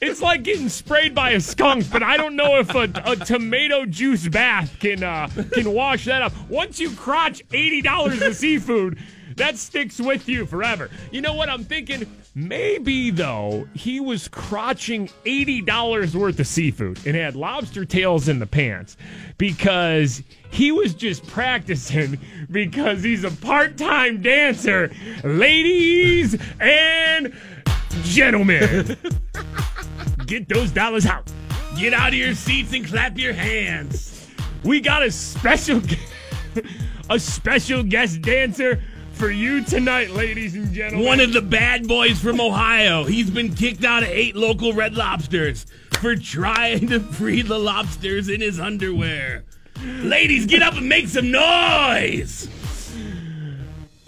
it's 0.00 0.22
like 0.22 0.42
getting 0.42 0.68
sprayed 0.68 1.14
by 1.14 1.30
a 1.32 1.40
skunk. 1.40 1.90
But 1.90 2.02
I 2.02 2.16
don't 2.16 2.34
know 2.36 2.58
if 2.58 2.74
a, 2.74 2.90
a 3.04 3.16
tomato 3.16 3.84
juice 3.84 4.26
bath 4.28 4.74
can 4.80 5.02
uh, 5.02 5.28
can 5.52 5.72
wash 5.72 6.06
that 6.06 6.22
up. 6.22 6.32
Once 6.48 6.80
you 6.80 6.90
crotch 6.92 7.42
eighty 7.52 7.82
dollars 7.82 8.22
of 8.22 8.34
seafood, 8.36 8.98
that 9.36 9.58
sticks 9.58 10.00
with 10.00 10.28
you 10.28 10.46
forever. 10.46 10.90
You 11.10 11.20
know 11.20 11.34
what 11.34 11.50
I'm 11.50 11.64
thinking? 11.64 12.06
Maybe 12.38 13.08
though 13.08 13.66
he 13.72 13.98
was 13.98 14.28
crotching 14.28 15.10
eighty 15.24 15.62
dollars 15.62 16.14
worth 16.14 16.38
of 16.38 16.46
seafood 16.46 17.00
and 17.06 17.16
had 17.16 17.34
lobster 17.34 17.86
tails 17.86 18.28
in 18.28 18.40
the 18.40 18.46
pants 18.46 18.98
because 19.38 20.22
he 20.50 20.70
was 20.70 20.92
just 20.92 21.26
practicing 21.26 22.18
because 22.50 23.02
he's 23.02 23.24
a 23.24 23.30
part-time 23.30 24.20
dancer. 24.20 24.92
Ladies 25.24 26.36
and 26.60 27.32
gentlemen, 28.02 28.98
get 30.26 30.46
those 30.50 30.70
dollars 30.70 31.06
out. 31.06 31.32
Get 31.78 31.94
out 31.94 32.08
of 32.08 32.16
your 32.16 32.34
seats 32.34 32.74
and 32.74 32.86
clap 32.86 33.16
your 33.16 33.32
hands. 33.32 34.28
We 34.62 34.82
got 34.82 35.02
a 35.02 35.10
special 35.10 35.80
a 37.08 37.18
special 37.18 37.82
guest 37.82 38.20
dancer 38.20 38.82
for 39.16 39.30
you 39.30 39.64
tonight, 39.64 40.10
ladies 40.10 40.54
and 40.54 40.72
gentlemen. 40.72 41.06
One 41.06 41.20
of 41.20 41.32
the 41.32 41.40
bad 41.40 41.88
boys 41.88 42.18
from 42.18 42.38
Ohio. 42.38 43.04
He's 43.04 43.30
been 43.30 43.54
kicked 43.54 43.82
out 43.82 44.02
of 44.02 44.10
eight 44.10 44.36
local 44.36 44.74
Red 44.74 44.94
Lobsters 44.94 45.64
for 46.00 46.16
trying 46.16 46.88
to 46.88 47.00
free 47.00 47.40
the 47.40 47.58
lobsters 47.58 48.28
in 48.28 48.42
his 48.42 48.60
underwear. 48.60 49.44
Ladies, 49.82 50.44
get 50.44 50.62
up 50.62 50.74
and 50.74 50.88
make 50.88 51.08
some 51.08 51.30
noise. 51.30 52.48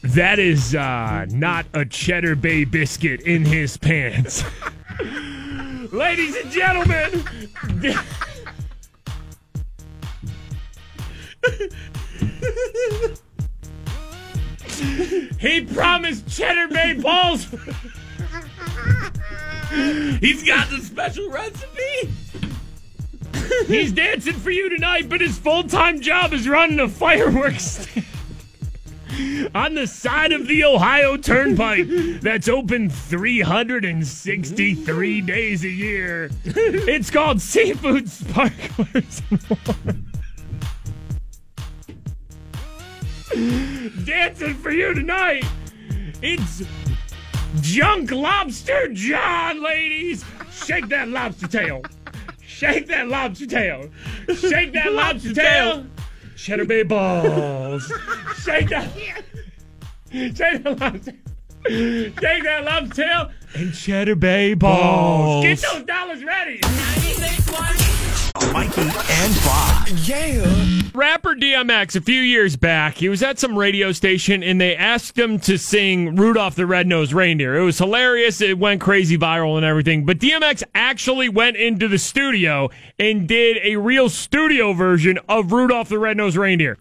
That 0.03 0.39
is 0.39 0.75
uh, 0.75 1.25
not 1.31 1.65
a 1.73 1.87
cheddar 1.87 2.37
bay 2.37 2.65
biscuit 2.65 3.23
in 3.23 3.47
his 3.47 3.79
pants. 3.79 4.45
Ladies 5.91 6.37
and 6.37 6.51
gentlemen, 6.51 7.25
he 15.39 15.63
promised 15.63 16.29
cheddar 16.29 16.69
bay 16.69 16.95
balls. 16.95 17.47
He's 20.21 20.43
got 20.45 20.71
the 20.71 20.81
special 20.83 21.31
recipe. 21.31 22.11
He's 23.67 23.93
dancing 23.93 24.35
for 24.35 24.51
you 24.51 24.69
tonight, 24.69 25.09
but 25.09 25.21
his 25.21 25.39
full 25.39 25.65
time 25.65 26.01
job 26.01 26.33
is 26.33 26.49
running 26.49 26.81
a 26.81 26.89
fireworks 26.89 27.65
stand 27.65 28.05
on 29.55 29.75
the 29.75 29.87
side 29.87 30.33
of 30.33 30.47
the 30.47 30.65
Ohio 30.65 31.17
Turnpike 31.17 32.21
that's 32.21 32.49
open 32.49 32.91
363 32.91 35.21
days 35.23 35.65
a 35.65 35.69
year. 35.69 36.31
It's 36.45 37.11
called 37.11 37.41
Seafood 37.41 38.09
Sparklers. 38.09 39.23
Dancing 44.05 44.55
for 44.55 44.73
you 44.73 44.95
tonight. 44.95 45.45
It's 46.23 46.65
Junk 47.61 48.11
Lobster 48.11 48.89
John, 48.89 49.63
ladies. 49.63 50.25
Shake 50.51 50.89
that 50.89 51.09
lobster 51.09 51.47
tail. 51.47 51.83
Shake 52.41 52.89
that 52.89 53.07
lobster 53.07 53.47
tail. 53.47 53.91
Shake 54.35 54.73
that 54.73 54.93
lobster 54.93 55.33
tail. 55.33 55.87
Cheddar 56.37 56.65
Bay 56.65 56.83
balls. 56.83 57.93
Shake 58.43 58.71
that. 58.71 58.91
Shake 60.11 60.35
that 60.35 60.81
lobster. 60.81 61.15
Shake 61.69 62.43
that 62.43 62.65
lobster 62.65 63.05
tail 63.05 63.31
and 63.55 63.73
Cheddar 63.73 64.17
Bay 64.17 64.55
balls. 64.55 65.45
Get 65.45 65.61
those 65.61 65.85
dollars 65.85 66.25
ready. 66.25 66.61
Mikey 68.53 68.81
and 68.81 69.35
Bob. 69.45 69.89
Yeah. 70.05 70.83
Rapper 70.95 71.35
DMX, 71.35 71.97
a 71.97 72.01
few 72.01 72.21
years 72.21 72.57
back, 72.57 72.95
he 72.97 73.09
was 73.09 73.23
at 73.23 73.39
some 73.39 73.57
radio 73.57 73.93
station 73.93 74.43
and 74.43 74.61
they 74.61 74.75
asked 74.75 75.19
him 75.19 75.39
to 75.41 75.59
sing 75.59 76.17
Rudolph 76.17 76.55
the 76.55 76.67
Red-Nosed 76.67 77.13
Reindeer. 77.13 77.57
It 77.57 77.65
was 77.65 77.79
hilarious. 77.79 78.41
It 78.41 78.59
went 78.59 78.81
crazy 78.81 79.17
viral 79.17 79.57
and 79.57 79.65
everything. 79.65 80.05
But 80.05 80.19
DMX 80.19 80.63
actually 80.75 81.29
went 81.29 81.57
into 81.57 81.89
the 81.89 81.99
studio 81.99 82.71
and 82.99 83.29
did 83.29 83.59
a 83.63 83.77
real 83.77 84.09
studio 84.09 84.73
version 84.73 85.19
of 85.29 85.53
Rudolph 85.53 85.89
the 85.89 85.99
Red-Nosed 85.99 86.37
Reindeer. 86.37 86.79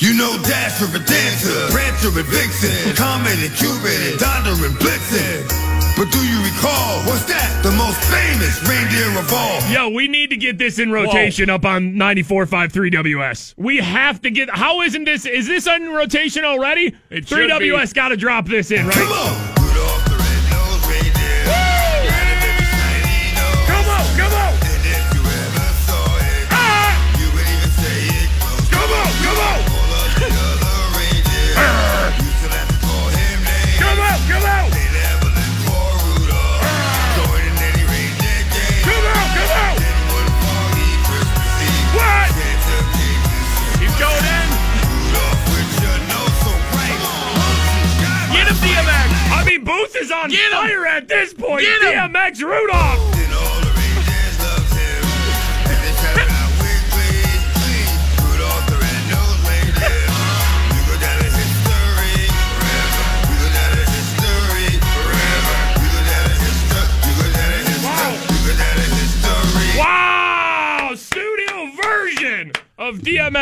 You 0.00 0.14
know 0.14 0.36
Dasher 0.42 0.86
and 0.86 0.94
the 0.94 0.98
Dancer, 0.98 1.68
Prancer 1.70 2.08
and 2.08 2.26
Vixen, 2.26 2.96
Comet 2.96 3.38
and 3.38 3.54
Cupid 3.54 4.10
and 4.10 4.18
Donder 4.18 4.66
and 4.66 4.74
Blitzen. 4.76 5.69
But 5.96 6.10
do 6.10 6.18
you 6.26 6.42
recall, 6.42 7.04
was 7.06 7.24
that 7.26 7.60
the 7.62 7.70
most 7.72 8.00
famous 8.08 8.62
reindeer 8.66 9.18
of 9.18 9.32
all? 9.32 9.60
Yo, 9.70 9.90
we 9.94 10.08
need 10.08 10.30
to 10.30 10.36
get 10.36 10.56
this 10.56 10.78
in 10.78 10.90
rotation 10.90 11.50
up 11.50 11.64
on 11.66 11.92
94.53 11.94 12.92
WS. 12.92 13.54
We 13.58 13.78
have 13.78 14.22
to 14.22 14.30
get. 14.30 14.48
How 14.48 14.80
isn't 14.80 15.04
this? 15.04 15.26
Is 15.26 15.46
this 15.46 15.66
in 15.66 15.90
rotation 15.90 16.44
already? 16.44 16.96
It 17.10 17.26
3WS 17.26 17.92
got 17.94 18.08
to 18.08 18.16
drop 18.16 18.46
this 18.46 18.70
in, 18.70 18.86
right? 18.86 18.94
Come 18.94 19.12
on! 19.12 19.59
Booth 49.70 49.94
is 49.96 50.10
on 50.10 50.30
Get 50.30 50.50
him. 50.50 50.58
fire 50.58 50.84
at 50.86 51.06
this 51.06 51.32
point. 51.32 51.62
Get 51.62 51.82
him. 51.82 52.12
DMX 52.12 52.42
Rudolph. 52.42 53.19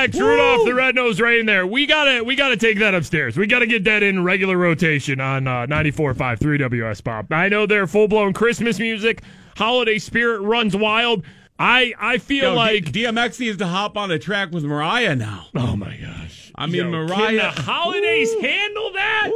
Of 0.05 0.11
DMX 0.11 0.21
Rudolph 0.21 0.67
the 0.67 0.75
Red-Nosed 0.75 1.21
Reindeer. 1.21 1.67
We 1.67 1.87
gotta, 1.87 2.23
we 2.25 2.35
gotta 2.37 2.57
take 2.57 2.79
that 2.79 2.95
upstairs. 2.95 3.37
We 3.37 3.47
gotta 3.47 3.67
get 3.67 3.85
that 3.85 4.03
in 4.03 4.25
regular 4.25 4.57
rotation 4.57 5.21
on 5.21 5.47
uh, 5.47 5.67
94.5 5.67 6.39
3WS 6.39 7.05
Pop. 7.05 7.33
I 7.33 7.49
know 7.49 7.67
they're 7.67 7.87
full-blown 7.87 8.33
Christmas 8.33 8.79
music. 8.79 9.23
Holiday 9.57 9.99
spirit 9.99 10.41
runs 10.41 10.77
wild. 10.77 11.25
I, 11.59 11.93
I 11.99 12.19
feel 12.19 12.45
Yo, 12.45 12.51
D- 12.53 12.57
like. 12.57 12.85
DMX 12.85 13.41
needs 13.41 13.57
to 13.59 13.67
hop 13.67 13.97
on 13.97 14.11
a 14.13 14.19
track 14.19 14.53
with 14.53 14.65
Mariah 14.65 15.17
now. 15.17 15.47
oh 15.57 15.75
my 15.77 15.97
gosh. 15.97 16.53
I 16.55 16.67
mean, 16.67 16.77
Yo, 16.85 16.91
Mariah. 16.91 17.09
Can 17.09 17.37
the 17.37 17.63
holidays 17.63 18.33
handle 18.41 18.93
that? 18.93 19.31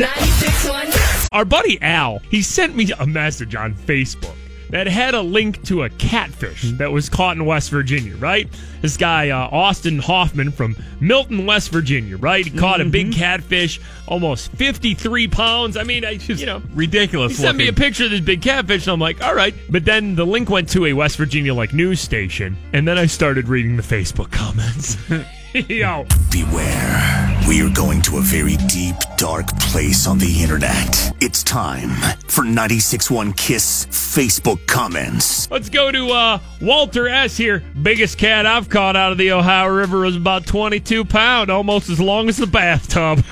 96.1. 0.00 1.28
Our 1.32 1.44
buddy 1.44 1.80
Al, 1.82 2.18
he 2.30 2.42
sent 2.42 2.74
me 2.76 2.90
a 2.98 3.06
message 3.06 3.54
on 3.54 3.74
Facebook. 3.74 4.34
That 4.70 4.86
had 4.86 5.14
a 5.14 5.20
link 5.20 5.62
to 5.64 5.84
a 5.84 5.90
catfish 5.90 6.62
that 6.72 6.90
was 6.90 7.08
caught 7.08 7.36
in 7.36 7.44
West 7.44 7.70
Virginia, 7.70 8.16
right? 8.16 8.48
This 8.80 8.96
guy, 8.96 9.30
uh, 9.30 9.48
Austin 9.50 9.98
Hoffman 9.98 10.50
from 10.50 10.76
Milton, 11.00 11.46
West 11.46 11.70
Virginia, 11.70 12.16
right? 12.16 12.44
He 12.44 12.56
caught 12.56 12.80
a 12.80 12.84
big 12.84 13.12
catfish, 13.12 13.80
almost 14.06 14.50
53 14.52 15.28
pounds. 15.28 15.76
I 15.76 15.84
mean, 15.84 16.04
I 16.04 16.16
just, 16.16 16.40
you 16.40 16.46
know, 16.46 16.62
Ridiculous 16.74 17.36
he 17.36 17.42
sent 17.42 17.56
me 17.56 17.68
a 17.68 17.72
picture 17.72 18.04
of 18.04 18.10
this 18.10 18.20
big 18.20 18.42
catfish, 18.42 18.86
and 18.86 18.92
I'm 18.92 19.00
like, 19.00 19.22
all 19.22 19.34
right. 19.34 19.54
But 19.70 19.84
then 19.84 20.16
the 20.16 20.26
link 20.26 20.50
went 20.50 20.68
to 20.70 20.86
a 20.86 20.92
West 20.92 21.16
Virginia 21.16 21.54
like 21.54 21.72
news 21.72 22.00
station, 22.00 22.56
and 22.72 22.86
then 22.86 22.98
I 22.98 23.06
started 23.06 23.48
reading 23.48 23.76
the 23.76 23.82
Facebook 23.82 24.30
comments. 24.30 24.96
Yo, 25.68 26.04
Beware. 26.32 27.44
We 27.46 27.62
are 27.62 27.70
going 27.70 28.02
to 28.02 28.16
a 28.16 28.20
very 28.20 28.56
deep, 28.66 28.96
dark 29.16 29.46
place 29.60 30.04
on 30.08 30.18
the 30.18 30.42
internet. 30.42 31.12
It's 31.20 31.44
time 31.44 31.90
for 32.26 32.42
96.1 32.42 33.36
Kiss 33.36 33.86
Facebook 33.86 34.66
comments. 34.66 35.48
let's 35.52 35.68
go 35.68 35.92
to 35.92 36.10
uh, 36.10 36.40
Walter 36.60 37.06
S. 37.06 37.36
here. 37.36 37.62
Biggest 37.80 38.18
cat 38.18 38.46
I've 38.46 38.68
caught 38.68 38.96
out 38.96 39.12
of 39.12 39.18
the 39.18 39.30
Ohio 39.30 39.68
River 39.68 40.00
was 40.00 40.16
about 40.16 40.44
22 40.44 41.04
pound, 41.04 41.50
almost 41.50 41.88
as 41.88 42.00
long 42.00 42.28
as 42.28 42.36
the 42.36 42.48
bathtub. 42.48 43.22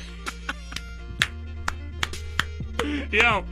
Yo, 3.10 3.44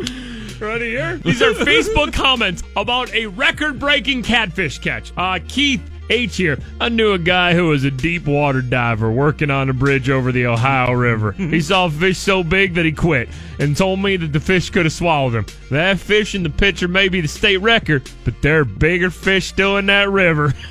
ready 0.60 0.90
here? 0.90 1.16
These 1.16 1.42
are 1.42 1.52
Facebook 1.54 2.12
comments 2.12 2.62
about 2.76 3.12
a 3.14 3.26
record-breaking 3.26 4.22
catfish 4.22 4.78
catch. 4.78 5.12
Uh, 5.16 5.40
Keith 5.48 5.82
H 6.10 6.36
here. 6.36 6.58
I 6.80 6.88
knew 6.88 7.12
a 7.12 7.18
guy 7.18 7.54
who 7.54 7.68
was 7.68 7.84
a 7.84 7.90
deep 7.90 8.26
water 8.26 8.60
diver 8.62 9.10
working 9.10 9.50
on 9.50 9.70
a 9.70 9.72
bridge 9.72 10.10
over 10.10 10.32
the 10.32 10.46
Ohio 10.46 10.92
River. 10.92 11.32
He 11.32 11.60
saw 11.60 11.86
a 11.86 11.90
fish 11.90 12.18
so 12.18 12.42
big 12.42 12.74
that 12.74 12.84
he 12.84 12.92
quit 12.92 13.28
and 13.58 13.76
told 13.76 14.00
me 14.00 14.16
that 14.16 14.32
the 14.32 14.40
fish 14.40 14.70
could 14.70 14.86
have 14.86 14.92
swallowed 14.92 15.34
him. 15.34 15.46
That 15.70 15.98
fish 16.00 16.34
in 16.34 16.42
the 16.42 16.50
picture 16.50 16.88
may 16.88 17.08
be 17.08 17.20
the 17.20 17.28
state 17.28 17.58
record, 17.58 18.10
but 18.24 18.34
there 18.42 18.60
are 18.60 18.64
bigger 18.64 19.10
fish 19.10 19.46
still 19.46 19.76
in 19.76 19.86
that 19.86 20.10
river. 20.10 20.52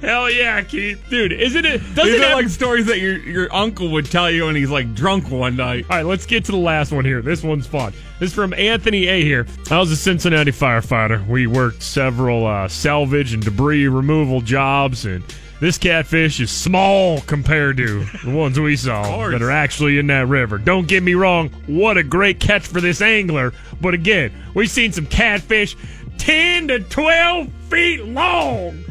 Hell 0.00 0.30
yeah, 0.30 0.60
Keith. 0.62 1.02
Dude, 1.10 1.32
isn't 1.32 1.64
it? 1.64 1.78
Doesn't 1.94 2.04
These 2.04 2.14
it 2.14 2.20
are 2.20 2.28
have- 2.28 2.34
like 2.38 2.48
stories 2.48 2.86
that 2.86 2.98
your 3.00 3.18
your 3.18 3.54
uncle 3.54 3.90
would 3.90 4.06
tell 4.10 4.30
you 4.30 4.46
when 4.46 4.56
he's 4.56 4.70
like 4.70 4.94
drunk 4.94 5.30
one 5.30 5.56
night. 5.56 5.86
All 5.90 5.96
right, 5.96 6.06
let's 6.06 6.26
get 6.26 6.44
to 6.46 6.52
the 6.52 6.58
last 6.58 6.92
one 6.92 7.04
here. 7.04 7.22
This 7.22 7.42
one's 7.42 7.66
fun. 7.66 7.92
This 8.18 8.30
is 8.30 8.34
from 8.34 8.52
Anthony 8.54 9.06
A. 9.08 9.22
here. 9.22 9.46
I 9.70 9.78
was 9.78 9.90
a 9.90 9.96
Cincinnati 9.96 10.52
firefighter. 10.52 11.26
We 11.26 11.46
worked 11.46 11.82
several 11.82 12.46
uh, 12.46 12.68
salvage 12.68 13.32
and 13.34 13.42
debris 13.42 13.88
removal 13.88 14.40
jobs, 14.40 15.04
and 15.06 15.22
this 15.60 15.78
catfish 15.78 16.40
is 16.40 16.50
small 16.50 17.20
compared 17.22 17.76
to 17.78 18.04
the 18.24 18.30
ones 18.30 18.58
we 18.58 18.76
saw 18.76 19.28
that 19.28 19.42
are 19.42 19.50
actually 19.50 19.98
in 19.98 20.06
that 20.08 20.26
river. 20.28 20.58
Don't 20.58 20.88
get 20.88 21.02
me 21.02 21.14
wrong, 21.14 21.50
what 21.66 21.96
a 21.96 22.02
great 22.02 22.40
catch 22.40 22.66
for 22.66 22.80
this 22.80 23.00
angler. 23.00 23.52
But 23.80 23.94
again, 23.94 24.32
we've 24.54 24.70
seen 24.70 24.92
some 24.92 25.06
catfish 25.06 25.76
10 26.18 26.68
to 26.68 26.80
12 26.80 27.48
feet 27.68 28.04
long 28.04 28.84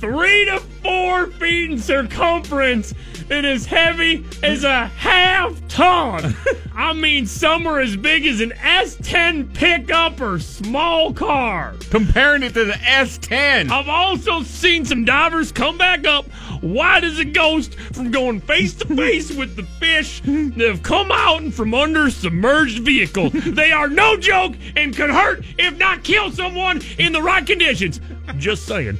three 0.00 0.46
to 0.46 0.58
four 0.82 1.26
feet 1.26 1.70
in 1.70 1.78
circumference 1.78 2.94
and 3.30 3.46
as 3.46 3.66
heavy 3.66 4.24
as 4.42 4.64
a 4.64 4.86
half 4.86 5.54
ton. 5.68 6.34
I 6.74 6.94
mean, 6.94 7.26
some 7.26 7.66
are 7.66 7.78
as 7.78 7.96
big 7.96 8.24
as 8.26 8.40
an 8.40 8.50
S10 8.50 9.52
pickup 9.54 10.20
or 10.20 10.38
small 10.38 11.12
car. 11.12 11.74
Comparing 11.90 12.42
it 12.42 12.54
to 12.54 12.64
the 12.64 12.72
S10. 12.72 13.70
I've 13.70 13.88
also 13.88 14.42
seen 14.42 14.86
some 14.86 15.04
divers 15.04 15.52
come 15.52 15.76
back 15.76 16.06
up 16.06 16.26
white 16.62 17.04
as 17.04 17.18
a 17.18 17.24
ghost 17.24 17.74
from 17.92 18.10
going 18.10 18.40
face 18.40 18.74
to 18.74 18.86
face 18.86 19.30
with 19.36 19.56
the 19.56 19.62
fish 19.62 20.20
that 20.24 20.66
have 20.66 20.82
come 20.82 21.10
out 21.12 21.42
and 21.42 21.54
from 21.54 21.74
under 21.74 22.10
submerged 22.10 22.80
vehicles. 22.80 23.32
they 23.46 23.72
are 23.72 23.88
no 23.88 24.16
joke 24.16 24.54
and 24.76 24.96
could 24.96 25.10
hurt, 25.10 25.44
if 25.58 25.76
not 25.78 26.02
kill 26.04 26.30
someone 26.30 26.80
in 26.98 27.12
the 27.12 27.22
right 27.22 27.46
conditions. 27.46 28.00
Just 28.38 28.66
saying. 28.66 28.98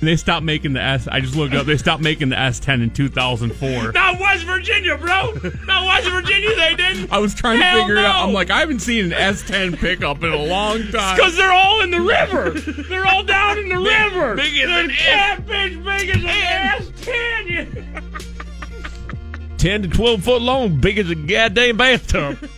They 0.10 0.16
stopped 0.16 0.44
making 0.44 0.72
the 0.72 0.80
S. 0.80 1.06
I 1.08 1.20
just 1.20 1.36
looked 1.36 1.52
up. 1.54 1.66
They 1.66 1.76
stopped 1.76 2.02
making 2.02 2.30
the 2.30 2.36
S10 2.36 2.82
in 2.82 2.90
2004. 2.90 3.92
Not 3.92 4.18
West 4.20 4.44
Virginia, 4.44 4.96
bro. 4.96 5.32
Not 5.66 5.86
West 5.86 6.08
Virginia, 6.08 6.54
they 6.56 6.74
didn't. 6.74 7.12
I 7.12 7.18
was 7.18 7.34
trying 7.34 7.58
to 7.58 7.64
Hell 7.64 7.80
figure 7.80 7.96
it 7.98 8.04
out. 8.06 8.26
I'm 8.26 8.32
like, 8.32 8.50
I 8.50 8.60
haven't 8.60 8.80
seen 8.80 9.04
an 9.06 9.10
S10 9.10 9.76
pickup 9.76 10.22
in 10.24 10.32
a 10.32 10.42
long 10.42 10.82
time. 10.88 11.16
Because 11.16 11.36
they're 11.36 11.52
all 11.52 11.82
in 11.82 11.90
the 11.90 12.00
river. 12.00 12.50
They're 12.50 13.06
all 13.06 13.22
down 13.24 13.58
in 13.58 13.68
the 13.68 13.76
river. 13.78 14.36
big 14.36 14.56
as 14.58 14.68
They're 14.68 14.84
an 14.84 14.90
catfish 14.90 15.76
big 15.76 16.08
as 16.08 16.16
an 16.16 16.22
S10. 16.94 17.86
10 19.58 19.82
to 19.82 19.88
12 19.88 20.24
foot 20.24 20.40
long, 20.40 20.80
big 20.80 20.98
as 20.98 21.10
a 21.10 21.14
goddamn 21.14 21.76
bathtub. 21.76 22.38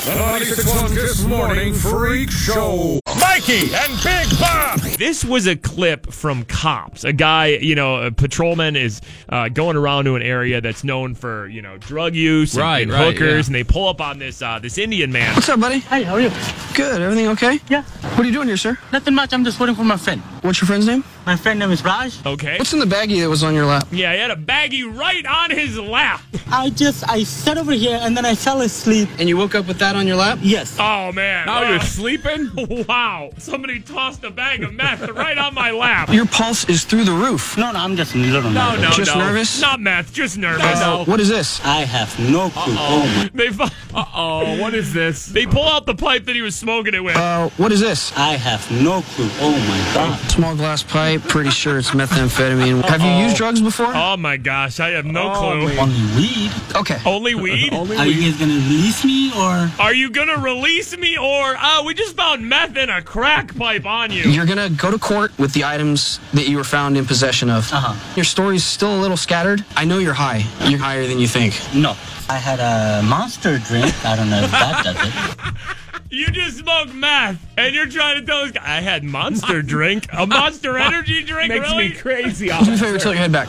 The 0.00 0.12
96.1 0.12 0.94
Kiss 0.94 1.24
Morning 1.24 1.74
Freak 1.74 2.30
Show. 2.30 3.00
Mikey 3.30 3.72
and 3.72 3.92
Big 4.02 4.40
Bob. 4.40 4.80
This 4.98 5.24
was 5.24 5.46
a 5.46 5.54
clip 5.54 6.12
from 6.12 6.42
Cops. 6.46 7.04
A 7.04 7.12
guy, 7.12 7.46
you 7.46 7.76
know, 7.76 8.02
a 8.02 8.10
patrolman 8.10 8.74
is 8.74 9.00
uh, 9.28 9.48
going 9.48 9.76
around 9.76 10.06
to 10.06 10.16
an 10.16 10.22
area 10.22 10.60
that's 10.60 10.82
known 10.82 11.14
for, 11.14 11.46
you 11.46 11.62
know, 11.62 11.78
drug 11.78 12.16
use 12.16 12.54
and, 12.54 12.60
Right, 12.62 12.82
and 12.82 12.90
right, 12.90 13.12
hookers, 13.12 13.30
yeah. 13.30 13.46
and 13.46 13.54
they 13.54 13.62
pull 13.62 13.86
up 13.88 14.00
on 14.00 14.18
this 14.18 14.42
uh, 14.42 14.58
this 14.58 14.78
Indian 14.78 15.12
man. 15.12 15.32
What's 15.36 15.48
up, 15.48 15.60
buddy? 15.60 15.78
Hey, 15.78 16.02
how 16.02 16.14
are 16.14 16.20
you? 16.20 16.30
Good. 16.74 17.00
Everything 17.00 17.28
okay? 17.28 17.60
Yeah. 17.68 17.82
What 17.84 18.20
are 18.20 18.24
you 18.24 18.32
doing 18.32 18.48
here, 18.48 18.56
sir? 18.56 18.76
Nothing 18.92 19.14
much. 19.14 19.32
I'm 19.32 19.44
just 19.44 19.60
waiting 19.60 19.76
for 19.76 19.84
my 19.84 19.96
friend. 19.96 20.20
What's 20.42 20.60
your 20.60 20.66
friend's 20.66 20.86
name? 20.88 21.04
My 21.24 21.36
friend 21.36 21.58
name 21.60 21.70
is 21.70 21.84
Raj. 21.84 22.26
Okay. 22.26 22.58
What's 22.58 22.72
in 22.72 22.80
the 22.80 22.86
baggie 22.86 23.20
that 23.20 23.28
was 23.28 23.44
on 23.44 23.54
your 23.54 23.66
lap? 23.66 23.86
Yeah, 23.92 24.12
he 24.12 24.18
had 24.18 24.32
a 24.32 24.36
baggie 24.36 24.92
right 24.92 25.24
on 25.24 25.50
his 25.50 25.78
lap. 25.78 26.20
I 26.50 26.70
just 26.70 27.08
I 27.08 27.22
sat 27.22 27.58
over 27.58 27.72
here 27.72 27.96
and 28.02 28.16
then 28.16 28.26
I 28.26 28.34
fell 28.34 28.60
asleep. 28.62 29.08
And 29.20 29.28
you 29.28 29.36
woke 29.36 29.54
up 29.54 29.68
with 29.68 29.78
that 29.78 29.94
on 29.94 30.08
your 30.08 30.16
lap? 30.16 30.40
Yes. 30.42 30.76
Oh 30.80 31.12
man! 31.12 31.46
Now 31.46 31.62
Wow. 31.62 31.70
you're 31.70 31.80
sleeping? 31.80 32.50
Wow! 32.88 33.19
Somebody 33.38 33.80
tossed 33.80 34.24
a 34.24 34.30
bag 34.30 34.62
of 34.62 34.72
meth 34.74 35.08
right 35.10 35.36
on 35.38 35.54
my 35.54 35.70
lap. 35.70 36.08
Your 36.10 36.26
pulse 36.26 36.68
is 36.68 36.84
through 36.84 37.04
the 37.04 37.12
roof. 37.12 37.56
No, 37.58 37.72
no, 37.72 37.78
I'm 37.78 37.96
just 37.96 38.14
a 38.14 38.18
little 38.18 38.50
No, 38.50 38.70
nervous. 38.76 38.82
no, 38.82 38.90
Just 39.04 39.14
no. 39.16 39.20
nervous? 39.26 39.60
Not 39.60 39.80
meth, 39.80 40.12
just 40.12 40.38
nervous. 40.38 40.80
Uh, 40.80 41.04
What 41.04 41.20
is 41.20 41.28
this? 41.28 41.60
I 41.64 41.80
have 41.84 42.18
no 42.18 42.50
clue. 42.50 42.74
Oh 42.78 43.06
my. 43.16 43.30
They 43.34 43.48
fu- 43.50 43.64
Uh 43.94 44.04
oh, 44.14 44.60
what 44.60 44.74
is 44.74 44.92
this? 44.92 45.26
they 45.26 45.46
pull 45.46 45.64
out 45.68 45.84
the 45.86 45.94
pipe 45.94 46.24
that 46.26 46.34
he 46.36 46.42
was 46.42 46.54
smoking 46.56 46.94
it 46.94 47.02
with. 47.02 47.16
Uh, 47.16 47.48
what 47.56 47.72
is 47.72 47.80
this? 47.80 48.12
I 48.16 48.34
have 48.36 48.68
no 48.70 49.02
clue. 49.02 49.28
Oh 49.40 49.50
my 49.52 49.94
god. 49.94 50.30
Small 50.30 50.54
glass 50.56 50.82
pipe. 50.82 51.22
Pretty 51.22 51.50
sure 51.50 51.78
it's 51.78 51.90
methamphetamine. 51.90 52.82
Have 52.88 53.02
you 53.02 53.10
used 53.24 53.36
drugs 53.36 53.60
before? 53.60 53.92
oh 53.94 54.16
my 54.16 54.36
gosh, 54.36 54.78
I 54.80 54.90
have 54.90 55.04
no 55.04 55.32
Oh, 55.32 55.38
clue. 55.40 55.68
man. 55.68 55.78
Only 55.78 56.16
weed. 56.16 56.50
Okay. 56.76 56.98
Only 57.04 57.34
weed? 57.34 57.72
Only 57.72 57.96
Are 57.96 58.06
you 58.06 58.22
guys 58.30 58.38
gonna 58.38 58.54
release 58.54 59.04
me 59.04 59.32
or? 59.36 59.70
Are 59.78 59.94
you 59.94 60.10
gonna 60.10 60.38
release 60.38 60.96
me 60.96 61.16
or 61.18 61.56
uh 61.56 61.82
we 61.84 61.94
just 61.94 62.16
found 62.16 62.48
meth 62.48 62.76
in 62.76 62.90
a 62.90 63.02
crack 63.10 63.56
pipe 63.56 63.86
on 63.86 64.12
you? 64.12 64.22
You're 64.22 64.46
gonna 64.46 64.70
go 64.70 64.88
to 64.90 64.98
court 64.98 65.36
with 65.36 65.52
the 65.52 65.64
items 65.64 66.20
that 66.32 66.48
you 66.48 66.56
were 66.56 66.64
found 66.64 66.96
in 66.96 67.04
possession 67.04 67.50
of. 67.50 67.70
Uh-huh. 67.72 68.14
Your 68.14 68.24
story's 68.24 68.62
still 68.64 68.96
a 68.96 69.00
little 69.00 69.16
scattered. 69.16 69.64
I 69.74 69.84
know 69.84 69.98
you're 69.98 70.14
high. 70.14 70.44
You're 70.68 70.78
higher 70.78 71.04
than 71.08 71.18
you 71.18 71.26
think. 71.26 71.58
No. 71.74 71.96
I 72.28 72.36
had 72.36 72.60
a 72.60 73.02
monster 73.02 73.58
drink. 73.58 73.92
I 74.06 74.14
don't 74.14 74.30
know 74.30 74.42
if 74.44 74.50
that 74.52 74.84
does 74.84 74.96
it. 74.96 75.56
You 76.12 76.26
just 76.26 76.58
smoked 76.58 76.92
meth 76.92 77.38
and 77.56 77.72
you're 77.72 77.86
trying 77.86 78.18
to 78.18 78.26
tell 78.26 78.42
this 78.42 78.50
guy 78.50 78.78
I 78.78 78.80
had 78.80 79.04
monster 79.04 79.62
drink, 79.74 80.08
a 80.12 80.26
monster 80.26 80.76
energy 80.76 81.22
drink, 81.22 81.50
Makes 81.50 81.70
really? 81.70 81.90
me 81.90 81.94
crazy. 81.94 82.48
Do 82.48 82.64
me 82.66 82.74
a 82.74 82.78
favor, 82.78 82.98
tilt 82.98 83.14
your 83.14 83.22
head 83.22 83.30
back. 83.30 83.46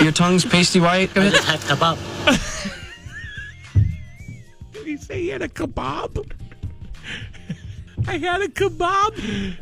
Your 0.00 0.10
tongue's 0.10 0.46
pasty 0.46 0.80
white. 0.80 1.12
Go 1.12 1.20
I 1.20 1.24
ahead. 1.26 1.34
just 1.42 1.46
had 1.46 1.60
kebab. 1.60 1.98
Did 4.72 4.86
he 4.86 4.96
say 4.96 5.20
he 5.20 5.28
had 5.28 5.42
a 5.42 5.48
kebab? 5.48 6.32
I 8.06 8.18
had 8.18 8.42
a 8.42 8.48
kebab. 8.48 9.14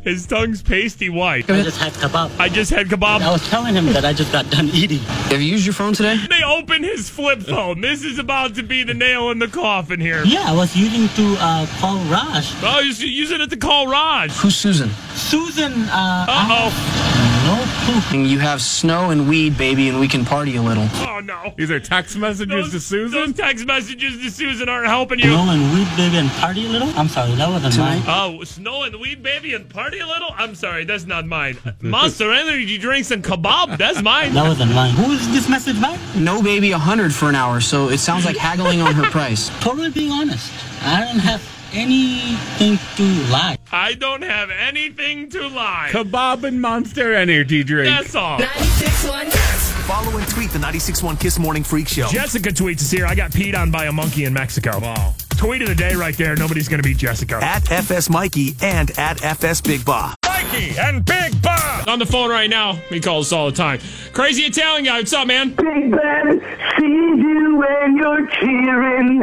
His 0.03 0.25
tongue's 0.27 0.61
pasty 0.61 1.09
white. 1.09 1.49
I 1.49 1.63
just 1.63 1.77
had 1.79 1.93
kebab. 1.93 2.39
I 2.39 2.49
just 2.49 2.71
had 2.71 2.87
kebab. 2.87 3.21
I 3.21 3.31
was 3.31 3.47
telling 3.49 3.73
him 3.75 3.85
that 3.93 4.05
I 4.05 4.13
just 4.13 4.31
got 4.31 4.49
done 4.49 4.69
eating. 4.73 4.99
Have 5.29 5.41
you 5.41 5.47
used 5.47 5.65
your 5.65 5.73
phone 5.73 5.93
today? 5.93 6.17
They 6.29 6.43
open 6.43 6.83
his 6.83 7.09
flip 7.09 7.41
phone. 7.41 7.81
This 7.81 8.03
is 8.03 8.19
about 8.19 8.55
to 8.55 8.63
be 8.63 8.83
the 8.83 8.93
nail 8.93 9.29
in 9.31 9.39
the 9.39 9.47
coffin 9.47 9.99
here. 9.99 10.23
Yeah, 10.25 10.43
I 10.45 10.53
was 10.53 10.75
using 10.75 11.07
to 11.15 11.35
uh, 11.39 11.65
call 11.79 11.97
Raj. 12.05 12.45
Oh, 12.61 12.79
you're 12.79 13.07
using 13.07 13.41
it 13.41 13.49
to 13.49 13.57
call 13.57 13.87
Raj. 13.87 14.31
Who's 14.33 14.55
Susan? 14.55 14.89
Susan, 15.15 15.73
uh, 15.89 16.25
Uh 16.29 16.47
oh. 16.71 17.32
No 17.43 17.63
clue. 18.09 18.19
You 18.23 18.39
have 18.39 18.61
snow 18.61 19.09
and 19.11 19.27
weed, 19.29 19.57
baby, 19.57 19.89
and 19.89 19.99
we 19.99 20.07
can 20.07 20.25
party 20.25 20.55
a 20.55 20.61
little. 20.61 20.87
Oh 21.07 21.19
no. 21.23 21.53
These 21.57 21.71
are 21.71 21.79
text 21.79 22.17
messages 22.17 22.71
to 22.71 22.79
Susan? 22.79 23.19
Those 23.19 23.33
text 23.33 23.65
messages 23.65 24.21
to 24.21 24.29
Susan 24.29 24.69
aren't 24.69 24.87
helping 24.87 25.19
you. 25.19 25.25
Snow 25.25 25.49
and 25.49 25.73
weed, 25.73 25.87
baby, 25.95 26.17
and 26.17 26.29
party 26.31 26.65
a 26.65 26.69
little? 26.69 26.89
I'm 26.97 27.07
sorry, 27.07 27.35
that 27.35 27.49
wasn't 27.49 27.73
Tonight? 27.73 28.05
mine. 28.05 28.39
Oh, 28.39 28.43
snow 28.43 28.83
and 28.83 28.95
weed, 28.99 29.21
baby, 29.23 29.53
and 29.53 29.69
party 29.69 29.99
a 29.99 30.07
little? 30.07 30.29
I'm 30.35 30.55
sorry, 30.55 30.85
that's 30.85 31.05
not 31.05 31.25
mine. 31.25 31.57
Monster 31.81 32.31
energy 32.43 32.77
drinks 32.77 33.11
and 33.11 33.23
kebab, 33.23 33.77
that's 33.77 34.01
mine. 34.01 34.33
That 34.33 34.47
wasn't 34.47 34.73
mine. 34.73 34.91
Who 34.95 35.11
is 35.11 35.27
this 35.31 35.49
message 35.49 35.81
by? 35.81 35.97
No 36.15 36.41
baby, 36.41 36.71
a 36.71 36.77
hundred 36.77 37.13
for 37.13 37.29
an 37.29 37.35
hour, 37.35 37.61
so 37.61 37.89
it 37.89 37.97
sounds 37.99 38.25
like 38.25 38.37
haggling 38.37 38.81
on 38.81 38.93
her 38.93 39.03
price. 39.11 39.49
Totally 39.61 39.89
being 39.91 40.11
honest. 40.11 40.51
I 40.83 41.01
don't 41.05 41.19
have 41.19 41.41
anything 41.73 42.77
to 42.95 43.03
lie. 43.31 43.57
I 43.71 43.93
don't 43.93 44.21
have 44.21 44.49
anything 44.49 45.29
to 45.29 45.47
lie. 45.47 45.89
Kebab 45.91 46.43
and 46.43 46.61
Monster 46.61 47.13
Energy 47.13 47.63
drink. 47.63 47.89
That's 47.89 48.15
all. 48.15 48.39
96.1 48.39 49.83
Follow 49.83 50.17
and 50.17 50.27
tweet 50.29 50.49
the 50.51 50.59
96.1 50.59 51.19
Kiss 51.19 51.37
Morning 51.39 51.63
Freak 51.63 51.87
Show. 51.87 52.07
Jessica 52.07 52.49
tweets 52.49 52.81
us 52.81 52.91
here. 52.91 53.05
I 53.05 53.15
got 53.15 53.31
peed 53.31 53.57
on 53.57 53.69
by 53.69 53.85
a 53.85 53.91
monkey 53.91 54.23
in 54.25 54.33
Mexico. 54.33 54.79
Wow. 54.79 55.13
tweet 55.31 55.61
of 55.61 55.67
the 55.67 55.75
day 55.75 55.93
right 55.95 56.15
there. 56.15 56.35
Nobody's 56.35 56.69
going 56.69 56.81
to 56.81 56.87
beat 56.87 56.97
Jessica. 56.97 57.39
At 57.43 57.69
FS 57.69 58.09
Mikey 58.09 58.55
and 58.61 58.97
at 58.97 59.23
FS 59.23 59.59
Big 59.59 59.83
Bob. 59.83 60.15
Mikey 60.43 60.77
and 60.79 61.05
Big 61.05 61.41
Bob. 61.41 61.87
On 61.87 61.99
the 61.99 62.05
phone 62.05 62.29
right 62.29 62.49
now. 62.49 62.73
He 62.89 62.99
calls 62.99 63.27
us 63.27 63.33
all 63.33 63.49
the 63.49 63.55
time. 63.55 63.79
Crazy 64.13 64.43
Italian 64.43 64.85
guy. 64.85 64.99
What's 64.99 65.13
up, 65.13 65.27
man? 65.27 65.49
Big 65.49 65.91
Ben 65.91 66.39
sees 66.77 67.19
you 67.19 67.55
when 67.57 67.97
you're 67.97 68.27
cheering. 68.27 69.21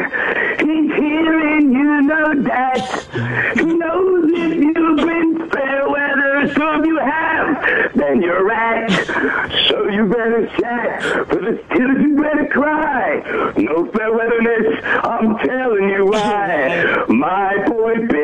He's 0.59 0.95
hearing 0.95 1.73
you 1.73 2.03
know 2.03 2.43
that. 2.43 3.55
He 3.55 3.65
knows 3.65 4.31
if 4.33 4.55
you've 4.57 4.97
been 4.97 5.51
fair 5.51 5.89
weather, 5.89 6.55
so 6.55 6.81
if 6.81 6.87
you 6.87 6.99
have, 6.99 7.95
then 7.95 8.23
you're 8.23 8.45
right. 8.45 8.91
So 9.69 9.89
you 9.89 10.07
better 10.07 10.47
chat, 10.59 11.03
for 11.29 11.37
the 11.37 11.63
tears 11.71 12.03
you 12.03 12.17
better 12.21 12.47
cry. 12.47 13.53
No 13.57 13.87
fair 13.93 14.13
weatherness, 14.13 14.85
I'm 14.85 15.39
telling 15.39 15.89
you 15.91 16.07
why. 16.07 17.05
My 17.09 17.69
boy 17.69 18.07
Big 18.07 18.20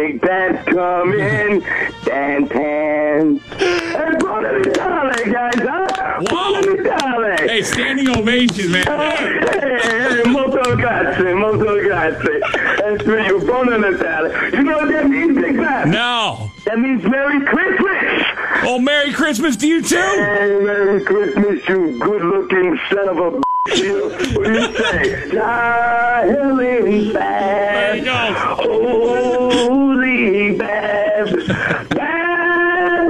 Ben's 0.77 1.65
coming, 1.65 1.65
Dan 2.05 2.49
Pan. 2.49 3.41
And 3.51 4.19
Buona 4.19 4.59
Natale, 4.59 5.33
guys, 5.33 5.55
huh? 5.57 6.23
Buona 6.29 6.61
Natale. 6.61 7.49
Hey, 7.49 7.63
standing 7.63 8.09
ovation, 8.09 8.73
man. 8.73 8.87
Eh, 8.87 10.23
molto 10.27 10.77
grazie, 10.77 11.33
molto 11.33 11.81
grazie. 11.83 12.41
That's 12.79 13.03
for 13.03 13.19
you. 13.21 13.41
Buona 13.41 13.79
Natale. 13.79 14.53
You 14.53 14.63
know 14.65 14.79
what 14.79 14.91
that 14.91 15.09
means, 15.09 15.37
Big 15.37 15.57
Ben? 15.57 15.91
No. 15.91 16.51
That 16.65 16.79
means 16.79 17.03
Merry 17.05 17.41
Christmas. 17.45 18.25
Oh, 18.65 18.79
Merry 18.79 19.13
Christmas 19.13 19.57
to 19.57 19.67
you 19.67 19.83
too. 19.83 19.97
Hey, 19.97 20.59
Merry 20.63 21.03
Christmas, 21.05 21.69
you 21.69 21.99
good-looking 21.99 22.79
son 22.91 23.09
of 23.09 23.19
a. 23.19 23.46
You, 23.75 24.11
you 24.45 24.75
say? 24.77 25.31
Darling. 25.33 27.13
Holy 29.57 30.57
is. 30.57 31.31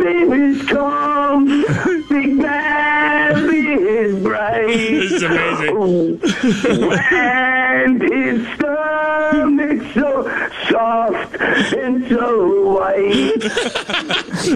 Big 0.00 0.28
is 3.80 4.22
bright. 4.22 4.70
And 7.12 8.02
his 8.02 8.46
stomach 8.54 9.80
so 9.94 10.10
soft 10.68 11.36
and 11.40 12.08
so 12.08 12.72
white. 12.72 13.44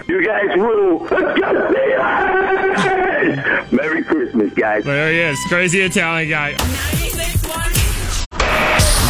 you 0.07 0.25
guys 0.25 0.57
rule. 0.57 1.07
Let's 1.11 2.83
go! 2.83 3.00
Merry 3.71 4.03
Christmas, 4.03 4.51
guys. 4.53 4.83
There 4.83 5.11
he 5.11 5.19
is. 5.19 5.39
Crazy 5.47 5.81
Italian 5.81 6.29
guy. 6.29 6.51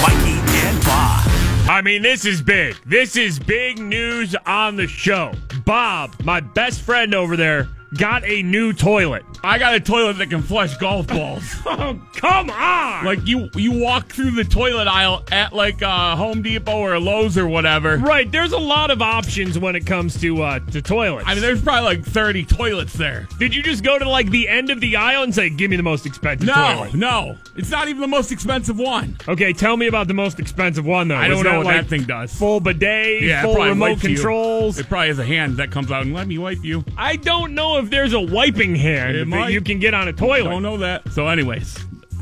Mikey 0.02 0.38
and 0.68 0.84
Bob. 0.84 1.28
I 1.70 1.82
mean, 1.82 2.02
this 2.02 2.26
is 2.26 2.42
big. 2.42 2.76
This 2.86 3.16
is 3.16 3.40
big 3.40 3.80
news 3.80 4.36
on 4.46 4.76
the 4.76 4.88
show. 4.88 5.32
Bob, 5.66 6.14
my 6.24 6.42
best 6.42 6.82
friend 6.82 7.16
over 7.16 7.38
there, 7.38 7.70
got 7.98 8.24
a 8.26 8.42
new 8.44 8.74
toilet. 8.74 9.24
I 9.44 9.58
got 9.58 9.74
a 9.74 9.80
toilet 9.80 10.18
that 10.20 10.30
can 10.30 10.42
flush 10.42 10.78
golf 10.78 11.08
balls. 11.08 11.44
Oh, 11.74 12.00
come 12.16 12.50
on! 12.50 13.06
like 13.06 13.26
you, 13.26 13.50
you 13.56 13.72
walk 13.72 14.10
through 14.12 14.32
the 14.32 14.44
toilet 14.44 14.88
aisle 14.88 15.24
at 15.32 15.54
like 15.54 15.82
uh, 15.82 16.16
Home 16.16 16.42
Depot 16.42 16.78
or 16.78 17.00
Lowe's 17.00 17.38
or 17.38 17.48
whatever. 17.48 17.98
Right, 17.98 18.30
there's 18.32 18.52
a 18.52 18.58
lot 18.60 18.92
of 18.92 19.02
options 19.02 19.58
when 19.58 19.76
it 19.76 19.86
comes 19.86 20.20
to 20.22 20.44
uh, 20.44 20.60
to 20.72 20.82
toilets. 20.82 21.28
I 21.28 21.34
mean, 21.34 21.42
there's 21.42 21.62
probably 21.62 21.96
like 21.98 22.06
30 22.06 22.46
toilets 22.46 22.94
there. 22.94 23.28
Did 23.40 23.56
you 23.56 23.64
just 23.64 23.84
go 23.84 23.98
to 23.98 24.08
like 24.08 24.30
the 24.30 24.48
end 24.50 24.70
of 24.70 24.80
the 24.82 24.98
aisle 24.98 25.24
and 25.24 25.34
say, 25.34 25.50
"Give 25.50 25.72
me 25.72 25.78
the 25.78 25.84
most 25.84 26.06
expensive 26.06 26.46
No, 26.48 26.54
toilet"? 26.54 26.94
no, 26.94 27.38
it's 27.56 27.72
not 27.72 27.88
even 27.88 28.02
the 28.02 28.08
most 28.08 28.32
expensive 28.32 28.78
one. 28.78 29.18
Okay, 29.28 29.54
tell 29.54 29.76
me 29.78 29.88
about 29.88 30.08
the 30.08 30.14
most 30.14 30.40
expensive 30.40 30.86
one 30.86 31.08
though. 31.08 31.16
I 31.16 31.28
don't 31.30 31.44
know 31.44 31.58
what 31.58 31.66
like 31.68 31.82
that 31.84 31.88
thing 31.90 32.04
does. 32.04 32.34
Full 32.36 32.60
bidet, 32.60 33.24
Yeah, 33.24 33.44
full 33.44 33.56
remote 33.56 33.92
wipes 33.92 34.04
you. 34.04 34.16
controls. 34.16 34.78
It 34.78 34.88
probably 34.88 35.08
has 35.08 35.20
a 35.20 35.26
hand 35.26 35.58
that 35.58 35.72
comes 35.72 35.92
out 35.92 36.04
and 36.04 36.14
let 36.14 36.28
me 36.28 36.38
wipe 36.38 36.64
you. 36.64 36.84
I 36.98 37.16
don't 37.16 37.56
know 37.56 37.78
if 37.82 37.90
there's 37.90 38.14
a 38.14 38.20
wiping 38.22 38.76
hand 38.76 39.16
It 39.16 39.20
that 39.20 39.26
might. 39.28 39.50
you 39.50 39.62
can 39.62 39.80
get 39.80 39.94
on 39.94 40.08
a 40.08 40.14
toilet. 40.14 40.48
I 40.48 40.52
don't 40.52 40.64
know 40.64 40.78
that. 40.78 41.12
So, 41.12 41.28
anyways, 41.28 41.78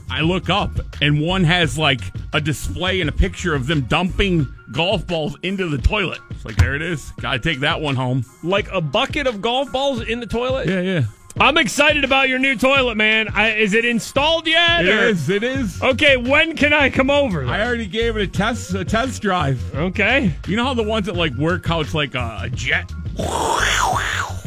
I 0.10 0.22
look 0.22 0.50
up 0.50 0.72
and 1.02 1.22
one 1.22 1.43
has 1.43 1.78
like 1.78 2.02
a 2.34 2.41
display 2.41 3.00
and 3.02 3.10
a 3.10 3.13
picture 3.13 3.54
of 3.54 3.67
them 3.67 3.82
dumping 3.82 4.48
golf 4.72 5.06
balls 5.08 5.36
into 5.43 5.67
the 5.69 5.78
toilet. 5.78 6.19
It's 6.32 6.45
like 6.45 6.56
there 6.58 6.76
it 6.76 6.82
is. 6.82 7.12
Got 7.22 7.34
to 7.34 7.39
take 7.39 7.60
that 7.60 7.82
one 7.82 7.95
home. 7.95 8.26
Like 8.43 8.72
a 8.72 8.82
bucket 8.82 9.28
of 9.28 9.41
golf 9.41 9.72
balls 9.72 10.02
in 10.02 10.19
the 10.19 10.26
toilet. 10.28 10.67
Yeah, 10.67 10.82
yeah. 10.82 11.04
I'm 11.39 11.58
excited 11.58 12.04
about 12.04 12.28
your 12.28 12.39
new 12.39 12.56
toilet, 12.58 12.95
man. 12.98 13.30
I, 13.30 13.52
is 13.52 13.74
it 13.74 13.86
installed 13.86 14.48
yet? 14.48 14.84
It 14.86 14.89
or- 14.89 15.08
is. 15.10 15.30
It 15.30 15.43
is. 15.43 15.82
Okay, 15.82 16.17
when 16.17 16.56
can 16.58 16.74
I 16.74 16.89
come 16.89 17.10
over? 17.10 17.45
I 17.45 17.63
already 17.65 17.86
gave 17.88 18.17
it 18.17 18.24
a 18.24 18.28
test 18.28 18.74
a 18.74 18.84
test 18.84 19.22
drive. 19.22 19.62
Okay. 19.76 20.34
You 20.48 20.56
know 20.58 20.65
how 20.65 20.74
the 20.74 20.84
ones 20.84 21.06
that 21.06 21.15
like 21.15 21.34
work 21.36 21.65
how 21.65 21.82
it's 21.82 21.93
like 21.93 22.15
a 22.15 22.50
jet 22.54 22.91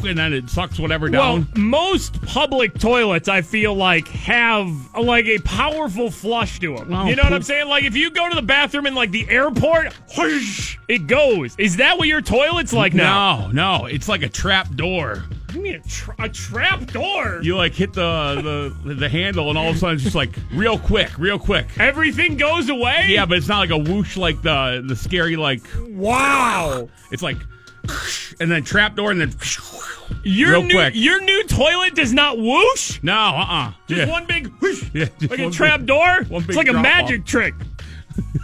and 0.09 0.17
then 0.17 0.33
it 0.33 0.49
sucks 0.49 0.79
whatever 0.79 1.09
down. 1.09 1.47
Well, 1.55 1.63
most 1.63 2.21
public 2.23 2.77
toilets, 2.79 3.27
I 3.29 3.41
feel 3.41 3.73
like, 3.75 4.07
have 4.09 4.69
like 4.95 5.25
a 5.25 5.39
powerful 5.39 6.11
flush 6.11 6.59
to 6.59 6.75
them. 6.75 6.89
Well, 6.89 7.07
you 7.07 7.15
know 7.15 7.23
what 7.23 7.33
I'm 7.33 7.43
saying? 7.43 7.67
Like 7.67 7.83
if 7.83 7.95
you 7.95 8.11
go 8.11 8.29
to 8.29 8.35
the 8.35 8.41
bathroom 8.41 8.85
in 8.87 8.95
like 8.95 9.11
the 9.11 9.27
airport, 9.29 9.93
whoosh, 10.17 10.77
it 10.87 11.07
goes. 11.07 11.55
Is 11.57 11.77
that 11.77 11.97
what 11.97 12.07
your 12.07 12.21
toilet's 12.21 12.73
like 12.73 12.93
now? 12.93 13.47
no, 13.51 13.79
no, 13.79 13.85
it's 13.85 14.07
like 14.09 14.21
a 14.23 14.29
trap 14.29 14.73
door. 14.75 15.23
You 15.53 15.61
mean 15.61 15.75
a, 15.75 15.79
tra- 15.87 16.15
a 16.17 16.29
trap 16.29 16.87
door? 16.87 17.39
You 17.43 17.55
like 17.55 17.73
hit 17.75 17.93
the, 17.93 18.71
the 18.83 18.95
the 18.95 19.07
handle 19.09 19.49
and 19.49 19.57
all 19.57 19.69
of 19.69 19.75
a 19.75 19.77
sudden 19.77 19.95
it's 19.95 20.03
just 20.03 20.15
like 20.15 20.31
real 20.51 20.79
quick, 20.79 21.15
real 21.19 21.37
quick. 21.37 21.67
Everything 21.79 22.37
goes 22.37 22.69
away. 22.69 23.05
Yeah, 23.09 23.27
but 23.27 23.37
it's 23.37 23.47
not 23.47 23.59
like 23.59 23.69
a 23.69 23.77
whoosh 23.77 24.17
like 24.17 24.41
the 24.41 24.83
the 24.83 24.95
scary 24.95 25.35
like 25.35 25.61
Wow. 25.89 26.89
it's 27.11 27.21
like 27.21 27.37
and 28.39 28.49
then 28.51 28.63
trap 28.63 28.95
door 28.95 29.11
and 29.11 29.19
then 29.21 29.33
Your 30.23 30.51
real 30.51 30.63
new 30.63 30.75
quick. 30.75 30.93
your 30.95 31.21
new 31.21 31.43
toilet 31.45 31.95
does 31.95 32.13
not 32.13 32.37
whoosh. 32.37 32.99
No, 33.03 33.13
uh 33.13 33.45
uh 33.47 33.71
Just 33.87 34.09
one 34.11 34.25
big 34.25 34.47
whoosh. 34.61 34.83
Yeah, 34.93 35.05
just 35.19 35.31
like 35.31 35.39
a 35.39 35.43
one 35.43 35.51
trap 35.51 35.79
big- 35.81 35.87
door. 35.87 36.23
one 36.29 36.43
it's 36.43 36.55
like 36.55 36.67
a 36.69 36.73
magic 36.73 37.21
off. 37.21 37.27
trick. 37.27 37.53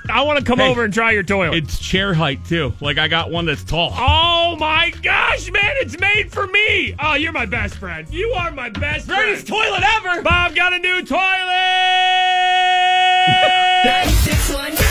I 0.09 0.23
want 0.23 0.39
to 0.39 0.45
come 0.45 0.57
Hey, 0.57 0.67
over 0.69 0.83
and 0.83 0.91
try 0.91 1.11
your 1.11 1.21
toilet. 1.21 1.55
It's 1.55 1.77
chair 1.77 2.11
height 2.13 2.43
too. 2.45 2.73
Like 2.81 2.97
I 2.97 3.07
got 3.07 3.29
one 3.29 3.45
that's 3.45 3.63
tall. 3.63 3.91
Oh 3.95 4.55
my 4.59 4.91
gosh, 5.03 5.51
man, 5.51 5.73
it's 5.77 5.99
made 5.99 6.31
for 6.31 6.47
me. 6.47 6.95
Oh, 6.99 7.13
you're 7.13 7.31
my 7.31 7.45
best 7.45 7.75
friend. 7.75 8.07
You 8.11 8.31
are 8.31 8.49
my 8.51 8.69
best 8.69 9.07
Greatest 9.07 9.47
friend. 9.47 9.63
toilet 9.63 9.83
ever. 9.83 10.21
Bob 10.23 10.55
got 10.55 10.73
a 10.73 10.79
new 10.79 11.05
toilet. 11.05 11.19
96.1 13.85 14.88